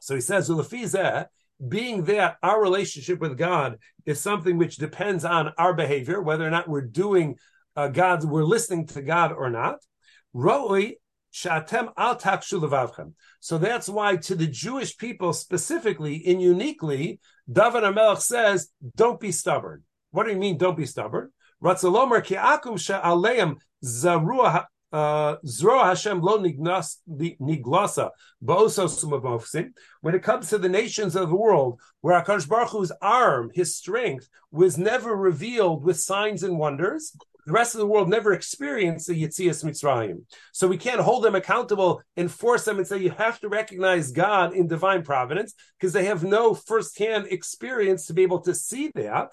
So 0.00 0.16
he 0.16 0.20
says, 0.20 0.50
being 1.66 2.04
that 2.04 2.36
our 2.42 2.60
relationship 2.60 3.20
with 3.20 3.38
God 3.38 3.78
is 4.04 4.20
something 4.20 4.58
which 4.58 4.76
depends 4.76 5.24
on 5.24 5.54
our 5.56 5.72
behavior, 5.72 6.20
whether 6.20 6.46
or 6.46 6.50
not 6.50 6.68
we're 6.68 6.82
doing 6.82 7.36
uh, 7.74 7.88
God's, 7.88 8.26
we're 8.26 8.44
listening 8.44 8.86
to 8.88 9.00
God 9.00 9.32
or 9.32 9.48
not. 9.48 9.78
Roi 10.34 10.96
shatem 11.34 11.92
al 11.96 12.18
So 13.40 13.58
that's 13.58 13.88
why 13.88 14.16
to 14.16 14.34
the 14.36 14.46
Jewish 14.46 14.96
people 14.96 15.32
specifically 15.32 16.22
and 16.26 16.40
uniquely, 16.40 17.20
David 17.50 17.82
Amelech 17.82 18.22
says, 18.22 18.68
"Don't 18.96 19.18
be 19.18 19.32
stubborn." 19.32 19.82
What 20.12 20.24
do 20.24 20.30
you 20.32 20.38
mean? 20.38 20.58
Don't 20.58 20.76
be 20.76 20.86
stubborn. 20.86 21.32
Ratzalomer 21.62 22.24
ki 22.24 22.36
akum 22.36 22.78
she'aleim 22.78 23.56
zarua 23.84 24.66
uh, 24.94 25.36
Zro 25.44 25.82
Hashem 25.82 26.20
lo 26.20 26.38
niglasa 26.38 28.10
When 30.00 30.14
it 30.14 30.22
comes 30.22 30.48
to 30.50 30.58
the 30.58 30.68
nations 30.68 31.16
of 31.16 31.28
the 31.30 31.34
world, 31.34 31.80
where 32.00 32.22
Hakadosh 32.22 32.48
Baruch 32.48 32.68
Hu's 32.68 32.92
arm, 33.02 33.50
his 33.52 33.74
strength, 33.74 34.28
was 34.52 34.78
never 34.78 35.16
revealed 35.16 35.82
with 35.82 35.98
signs 35.98 36.44
and 36.44 36.60
wonders, 36.60 37.16
the 37.46 37.52
rest 37.52 37.74
of 37.74 37.80
the 37.80 37.86
world 37.86 38.08
never 38.08 38.32
experienced 38.32 39.06
the 39.06 39.22
Yitzias 39.22 39.64
Mitzrayim. 39.64 40.22
So 40.52 40.66
we 40.66 40.78
can't 40.78 41.00
hold 41.00 41.24
them 41.24 41.34
accountable 41.34 42.02
and 42.16 42.30
force 42.30 42.64
them 42.64 42.78
and 42.78 42.86
say 42.86 42.98
you 42.98 43.10
have 43.10 43.40
to 43.40 43.48
recognize 43.48 44.12
God 44.12 44.54
in 44.54 44.66
divine 44.66 45.02
providence 45.02 45.54
because 45.78 45.92
they 45.92 46.06
have 46.06 46.24
no 46.24 46.54
firsthand 46.54 47.26
experience 47.28 48.06
to 48.06 48.14
be 48.14 48.22
able 48.22 48.40
to 48.40 48.54
see 48.54 48.90
that. 48.94 49.28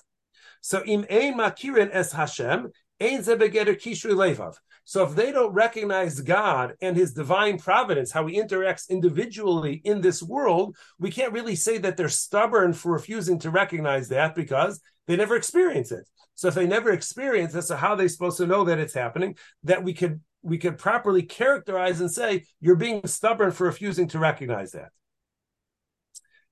So 0.61 0.83
im 0.83 1.05
ein 1.09 1.37
makirin 1.37 1.89
es 1.91 2.11
Hashem 2.11 2.71
ein 2.99 3.23
ze 3.23 3.35
kishri 3.35 4.13
levav. 4.13 4.55
So 4.83 5.03
if 5.03 5.15
they 5.15 5.31
don't 5.31 5.53
recognize 5.53 6.19
God 6.19 6.73
and 6.81 6.97
his 6.97 7.13
divine 7.13 7.59
providence, 7.59 8.11
how 8.11 8.25
he 8.25 8.41
interacts 8.41 8.89
individually 8.89 9.81
in 9.83 10.01
this 10.01 10.21
world, 10.21 10.75
we 10.99 11.11
can't 11.11 11.33
really 11.33 11.55
say 11.55 11.77
that 11.77 11.97
they're 11.97 12.09
stubborn 12.09 12.73
for 12.73 12.91
refusing 12.91 13.39
to 13.39 13.51
recognize 13.51 14.09
that 14.09 14.35
because 14.35 14.81
they 15.07 15.15
never 15.15 15.35
experience 15.35 15.91
it. 15.91 16.07
So 16.35 16.47
if 16.47 16.55
they 16.55 16.67
never 16.67 16.91
experience 16.91 17.53
it, 17.55 17.63
so 17.63 17.75
how 17.75 17.89
are 17.89 17.97
they 17.97 18.07
supposed 18.07 18.37
to 18.37 18.47
know 18.47 18.63
that 18.65 18.79
it's 18.79 18.93
happening? 18.93 19.35
That 19.63 19.83
we 19.83 19.93
could 19.93 20.21
we 20.41 20.57
could 20.57 20.77
properly 20.77 21.23
characterize 21.23 22.01
and 22.01 22.11
say 22.11 22.45
you're 22.59 22.75
being 22.75 23.05
stubborn 23.05 23.51
for 23.51 23.65
refusing 23.65 24.07
to 24.09 24.19
recognize 24.19 24.71
that. 24.71 24.89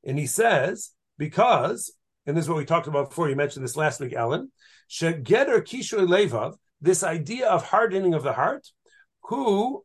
And 0.04 0.18
he 0.18 0.28
says, 0.28 0.92
because, 1.18 1.92
and 2.26 2.38
this 2.38 2.46
is 2.46 2.50
what 2.50 2.58
we 2.58 2.66
talked 2.66 2.88
about 2.88 3.10
before, 3.10 3.30
you 3.30 3.36
mentioned 3.36 3.66
this 3.66 3.76
last 3.76 4.00
week, 4.00 4.14
Ellen, 4.14 4.52
Shegeter 4.90 5.62
Kishoy 5.62 6.08
Levav, 6.08 6.56
this 6.82 7.04
idea 7.04 7.48
of 7.48 7.66
hardening 7.66 8.14
of 8.14 8.24
the 8.24 8.34
heart, 8.34 8.68
who 9.24 9.84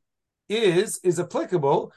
is 0.49 1.01
is 1.03 1.19
applicable 1.19 1.93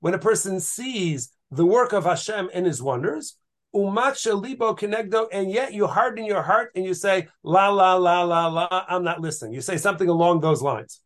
when 0.00 0.14
a 0.14 0.18
person 0.18 0.60
sees 0.60 1.32
the 1.50 1.66
work 1.66 1.92
of 1.92 2.04
Hashem 2.04 2.50
and 2.54 2.66
His 2.66 2.82
wonders, 2.82 3.36
and 3.74 5.50
yet 5.50 5.72
you 5.72 5.86
harden 5.86 6.24
your 6.24 6.42
heart 6.42 6.70
and 6.74 6.84
you 6.84 6.94
say 6.94 7.28
la 7.42 7.68
la 7.68 7.94
la 7.94 8.22
la 8.22 8.46
la. 8.46 8.84
I'm 8.88 9.04
not 9.04 9.20
listening. 9.20 9.52
You 9.52 9.60
say 9.60 9.76
something 9.76 10.08
along 10.08 10.40
those 10.40 10.62
lines. 10.62 11.00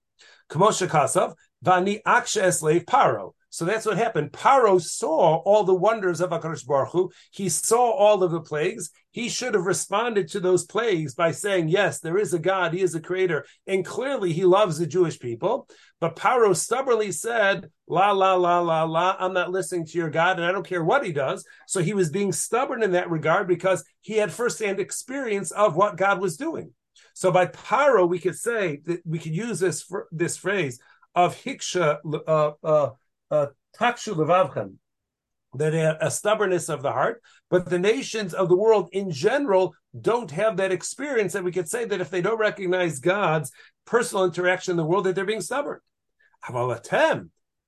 Kamosha 0.50 0.88
Kasav 0.88 1.34
vani 1.64 2.02
aksha 2.06 2.42
eslev 2.42 2.84
paro. 2.84 3.32
So 3.52 3.66
that's 3.66 3.84
what 3.84 3.98
happened. 3.98 4.32
Paro 4.32 4.80
saw 4.80 5.36
all 5.42 5.62
the 5.62 5.74
wonders 5.74 6.22
of 6.22 6.30
Hakadosh 6.30 6.64
Baruch 6.64 6.88
Hu. 6.92 7.10
He 7.30 7.50
saw 7.50 7.90
all 7.90 8.22
of 8.22 8.30
the 8.30 8.40
plagues. 8.40 8.90
He 9.10 9.28
should 9.28 9.52
have 9.52 9.66
responded 9.66 10.28
to 10.28 10.40
those 10.40 10.64
plagues 10.64 11.14
by 11.14 11.32
saying, 11.32 11.68
"Yes, 11.68 12.00
there 12.00 12.16
is 12.16 12.32
a 12.32 12.38
God. 12.38 12.72
He 12.72 12.80
is 12.80 12.94
a 12.94 13.00
creator, 13.00 13.44
and 13.66 13.84
clearly 13.84 14.32
He 14.32 14.46
loves 14.46 14.78
the 14.78 14.86
Jewish 14.86 15.18
people." 15.18 15.68
But 16.00 16.16
Paro 16.16 16.56
stubbornly 16.56 17.12
said, 17.12 17.70
"La 17.86 18.12
la 18.12 18.36
la 18.36 18.60
la 18.60 18.84
la. 18.84 19.16
I'm 19.18 19.34
not 19.34 19.50
listening 19.50 19.84
to 19.84 19.98
your 19.98 20.08
God, 20.08 20.38
and 20.38 20.46
I 20.46 20.52
don't 20.52 20.66
care 20.66 20.82
what 20.82 21.04
He 21.04 21.12
does." 21.12 21.44
So 21.66 21.82
he 21.82 21.92
was 21.92 22.08
being 22.08 22.32
stubborn 22.32 22.82
in 22.82 22.92
that 22.92 23.10
regard 23.10 23.46
because 23.48 23.84
he 24.00 24.14
had 24.14 24.32
firsthand 24.32 24.80
experience 24.80 25.50
of 25.50 25.76
what 25.76 25.98
God 25.98 26.22
was 26.22 26.38
doing. 26.38 26.72
So 27.12 27.30
by 27.30 27.48
Paro, 27.48 28.08
we 28.08 28.18
could 28.18 28.38
say 28.38 28.80
that 28.86 29.02
we 29.04 29.18
could 29.18 29.36
use 29.36 29.60
this 29.60 29.84
this 30.10 30.38
phrase 30.38 30.80
of 31.14 31.36
hiksha. 31.36 31.98
Uh, 32.26 32.52
uh, 32.64 32.90
takshu 33.78 34.14
levavchem, 34.14 34.74
that 35.54 35.98
a 36.00 36.10
stubbornness 36.10 36.68
of 36.68 36.82
the 36.82 36.92
heart, 36.92 37.22
but 37.50 37.68
the 37.68 37.78
nations 37.78 38.32
of 38.34 38.48
the 38.48 38.56
world 38.56 38.88
in 38.92 39.10
general 39.10 39.74
don't 40.00 40.30
have 40.30 40.56
that 40.56 40.72
experience 40.72 41.34
that 41.34 41.44
we 41.44 41.52
could 41.52 41.68
say 41.68 41.84
that 41.84 42.00
if 42.00 42.10
they 42.10 42.22
don't 42.22 42.38
recognize 42.38 43.00
God's 43.00 43.52
personal 43.84 44.24
interaction 44.24 44.72
in 44.72 44.76
the 44.76 44.84
world, 44.84 45.04
that 45.04 45.14
they're 45.14 45.24
being 45.24 45.40
stubborn. 45.40 45.80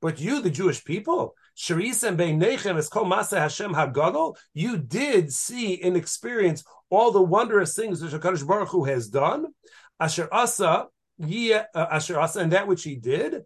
But 0.00 0.20
you, 0.20 0.40
the 0.40 0.50
Jewish 0.50 0.84
people, 0.84 1.34
Sharisem 1.56 2.16
Beinechem 2.16 2.76
is 2.76 2.88
called 2.88 3.08
Masa 3.08 3.38
Hashem 3.38 3.72
Hagadol. 3.72 4.36
you 4.52 4.76
did 4.76 5.32
see 5.32 5.80
and 5.82 5.96
experience 5.96 6.64
all 6.90 7.12
the 7.12 7.22
wondrous 7.22 7.74
things 7.74 8.00
that 8.00 8.12
Hakadosh 8.12 8.46
Baruch 8.46 8.70
Hu 8.70 8.84
has 8.84 9.08
done. 9.08 9.46
Asher 10.00 10.28
asa, 10.32 10.86
uh, 11.22 11.62
asher 11.74 12.18
asa, 12.18 12.40
and 12.40 12.52
that 12.52 12.66
which 12.66 12.82
he 12.82 12.96
did. 12.96 13.44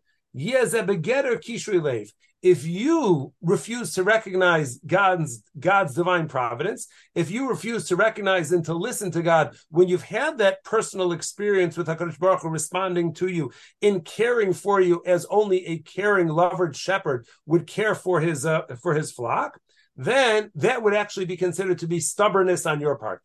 If 2.40 2.64
you 2.64 3.32
refuse 3.42 3.94
to 3.94 4.04
recognize 4.04 4.78
God's 4.78 5.42
God's 5.58 5.94
divine 5.94 6.28
providence, 6.28 6.86
if 7.16 7.32
you 7.32 7.48
refuse 7.48 7.88
to 7.88 7.96
recognize 7.96 8.52
and 8.52 8.64
to 8.66 8.74
listen 8.74 9.10
to 9.12 9.22
God, 9.22 9.56
when 9.70 9.88
you've 9.88 10.02
had 10.02 10.38
that 10.38 10.62
personal 10.62 11.10
experience 11.10 11.76
with 11.76 11.88
Hakadosh 11.88 12.18
Baruch 12.18 12.42
Hu 12.42 12.48
responding 12.48 13.12
to 13.14 13.26
you 13.26 13.50
in 13.80 14.02
caring 14.02 14.52
for 14.52 14.80
you 14.80 15.02
as 15.04 15.26
only 15.30 15.66
a 15.66 15.78
caring, 15.78 16.28
lover 16.28 16.72
shepherd 16.72 17.26
would 17.46 17.66
care 17.66 17.96
for 17.96 18.20
his 18.20 18.46
uh, 18.46 18.62
for 18.80 18.94
his 18.94 19.10
flock, 19.10 19.58
then 19.96 20.52
that 20.54 20.82
would 20.82 20.94
actually 20.94 21.26
be 21.26 21.36
considered 21.36 21.80
to 21.80 21.88
be 21.88 21.98
stubbornness 21.98 22.66
on 22.66 22.80
your 22.80 22.96
part, 22.96 23.20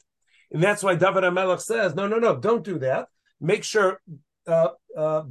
and 0.51 0.63
that's 0.63 0.81
why 0.81 0.95
David 0.95 1.23
Amelech 1.23 1.61
says, 1.61 1.93
"No, 1.93 2.07
no, 2.07 2.17
no, 2.17 2.35
don't 2.35 2.63
do 2.63 2.79
that. 2.79 3.09
Make 3.39 3.63
sure 3.63 4.01
uh, 4.47 4.69
uh, 4.97 5.23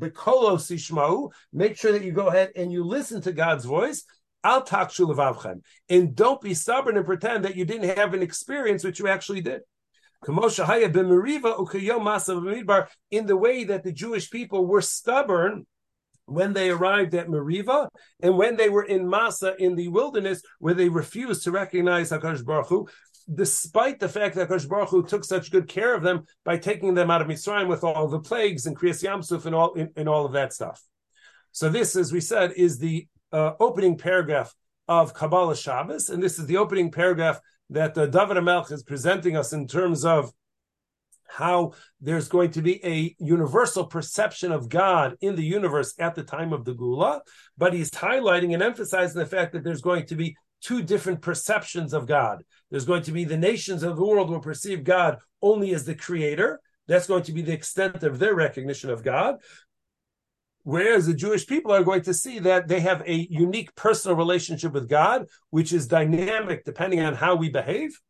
make 1.52 1.76
sure 1.76 1.92
that 1.92 2.04
you 2.04 2.12
go 2.12 2.28
ahead 2.28 2.52
and 2.56 2.72
you 2.72 2.84
listen 2.84 3.20
to 3.22 3.32
God's 3.32 3.64
voice. 3.64 4.04
Al 4.44 4.64
takshu 4.64 5.60
and 5.88 6.16
don't 6.16 6.40
be 6.40 6.54
stubborn 6.54 6.96
and 6.96 7.06
pretend 7.06 7.44
that 7.44 7.54
you 7.54 7.64
didn't 7.64 7.96
have 7.96 8.12
an 8.12 8.22
experience 8.22 8.82
which 8.82 8.98
you 8.98 9.06
actually 9.06 9.40
did. 9.40 9.60
In 10.26 10.34
the 10.36 10.42
way 13.36 13.64
that 13.64 13.84
the 13.84 13.92
Jewish 13.92 14.30
people 14.30 14.66
were 14.66 14.80
stubborn 14.80 15.66
when 16.26 16.52
they 16.52 16.70
arrived 16.70 17.14
at 17.14 17.28
Meriva 17.28 17.88
and 18.20 18.36
when 18.36 18.56
they 18.56 18.68
were 18.68 18.84
in 18.84 19.04
Masa 19.04 19.56
in 19.56 19.74
the 19.74 19.88
wilderness, 19.88 20.42
where 20.58 20.74
they 20.74 20.88
refused 20.88 21.44
to 21.44 21.50
recognize 21.50 22.10
Hakadosh 22.10 22.44
Baruch 22.44 22.68
Hu, 22.68 22.88
despite 23.34 24.00
the 24.00 24.08
fact 24.08 24.34
that 24.34 24.48
Hakadosh 24.48 24.68
Baruch 24.68 24.88
Hu 24.88 25.02
took 25.04 25.24
such 25.24 25.50
good 25.50 25.68
care 25.68 25.94
of 25.94 26.02
them 26.02 26.24
by 26.44 26.58
taking 26.58 26.94
them 26.94 27.10
out 27.10 27.22
of 27.22 27.28
Mitzrayim 27.28 27.68
with 27.68 27.84
all 27.84 28.08
the 28.08 28.20
plagues 28.20 28.66
and 28.66 28.76
Kriyas 28.76 29.02
Yamsuf 29.02 29.46
and 29.46 29.54
all 29.54 29.76
and 29.96 30.08
all 30.08 30.26
of 30.26 30.32
that 30.32 30.52
stuff. 30.52 30.82
So 31.52 31.68
this, 31.68 31.96
as 31.96 32.12
we 32.12 32.20
said, 32.20 32.52
is 32.52 32.78
the 32.78 33.06
uh, 33.32 33.52
opening 33.60 33.98
paragraph 33.98 34.54
of 34.88 35.14
Kabbolos 35.14 35.62
Shabbos, 35.62 36.08
and 36.08 36.22
this 36.22 36.38
is 36.38 36.46
the 36.46 36.56
opening 36.56 36.90
paragraph 36.90 37.40
that 37.70 37.96
uh, 37.96 38.06
David 38.06 38.36
Amelech 38.36 38.70
is 38.72 38.82
presenting 38.82 39.36
us 39.36 39.52
in 39.52 39.66
terms 39.66 40.04
of 40.04 40.32
how 41.28 41.72
there's 42.00 42.28
going 42.28 42.50
to 42.50 42.60
be 42.60 42.84
a 42.84 43.16
universal 43.18 43.86
perception 43.86 44.52
of 44.52 44.68
God 44.68 45.16
in 45.22 45.34
the 45.34 45.44
universe 45.44 45.94
at 45.98 46.14
the 46.14 46.22
time 46.22 46.52
of 46.52 46.64
the 46.64 46.74
Geula, 46.74 47.20
but 47.56 47.72
he's 47.72 47.90
highlighting 47.90 48.52
and 48.52 48.62
emphasizing 48.62 49.18
the 49.18 49.26
fact 49.26 49.52
that 49.52 49.64
there's 49.64 49.80
going 49.80 50.04
to 50.06 50.14
be 50.14 50.36
two 50.62 50.82
different 50.82 51.20
perceptions 51.20 51.92
of 51.92 52.06
God. 52.06 52.44
There's 52.70 52.84
going 52.84 53.02
to 53.02 53.12
be 53.12 53.24
the 53.24 53.36
nations 53.36 53.82
of 53.82 53.96
the 53.96 54.04
world 54.04 54.30
will 54.30 54.40
perceive 54.40 54.84
God 54.84 55.18
only 55.42 55.74
as 55.74 55.84
the 55.84 55.94
creator. 55.94 56.60
That's 56.88 57.06
going 57.06 57.24
to 57.24 57.32
be 57.32 57.42
the 57.42 57.52
extent 57.52 58.02
of 58.02 58.18
their 58.18 58.34
recognition 58.34 58.90
of 58.90 59.02
God. 59.02 59.36
Whereas 60.64 61.06
the 61.06 61.14
Jewish 61.14 61.46
people 61.46 61.72
are 61.72 61.82
going 61.82 62.02
to 62.02 62.14
see 62.14 62.38
that 62.40 62.68
they 62.68 62.80
have 62.80 63.02
a 63.02 63.26
unique 63.30 63.74
personal 63.74 64.16
relationship 64.16 64.72
with 64.72 64.88
God, 64.88 65.26
which 65.50 65.72
is 65.72 65.88
dynamic 65.88 66.64
depending 66.64 67.00
on 67.00 67.14
how 67.14 67.34
we 67.34 67.48
behave. 67.48 68.00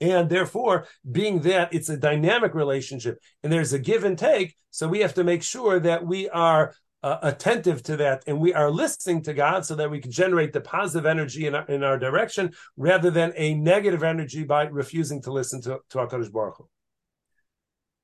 And 0.00 0.30
therefore, 0.30 0.86
being 1.10 1.40
that 1.40 1.74
it's 1.74 1.88
a 1.88 1.96
dynamic 1.96 2.54
relationship 2.54 3.18
and 3.42 3.52
there's 3.52 3.72
a 3.72 3.78
give 3.78 4.04
and 4.04 4.16
take, 4.16 4.54
so 4.70 4.88
we 4.88 5.00
have 5.00 5.14
to 5.14 5.24
make 5.24 5.42
sure 5.42 5.80
that 5.80 6.06
we 6.06 6.28
are 6.28 6.74
uh, 7.02 7.18
attentive 7.22 7.82
to 7.84 7.96
that 7.96 8.24
and 8.26 8.40
we 8.40 8.52
are 8.52 8.70
listening 8.70 9.22
to 9.22 9.32
God 9.32 9.64
so 9.64 9.74
that 9.76 9.90
we 9.90 10.00
can 10.00 10.10
generate 10.10 10.52
the 10.52 10.60
positive 10.60 11.06
energy 11.06 11.46
in 11.46 11.54
our, 11.54 11.64
in 11.66 11.84
our 11.84 11.98
direction 11.98 12.52
rather 12.76 13.10
than 13.10 13.32
a 13.36 13.54
negative 13.54 14.02
energy 14.02 14.42
by 14.44 14.64
refusing 14.64 15.22
to 15.22 15.32
listen 15.32 15.60
to, 15.62 15.78
to 15.90 15.98
HaKadosh 15.98 16.32
Baruch 16.32 16.56
Hu. 16.58 16.68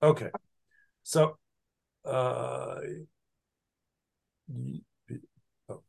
Okay. 0.02 0.30
So, 1.02 1.38
uh, 2.04 2.76
oh. 5.68 5.83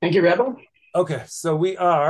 Thank 0.00 0.14
you, 0.14 0.22
Rabbi. 0.22 0.52
Okay, 0.94 1.22
so 1.26 1.54
we 1.54 1.76
are 1.76 2.06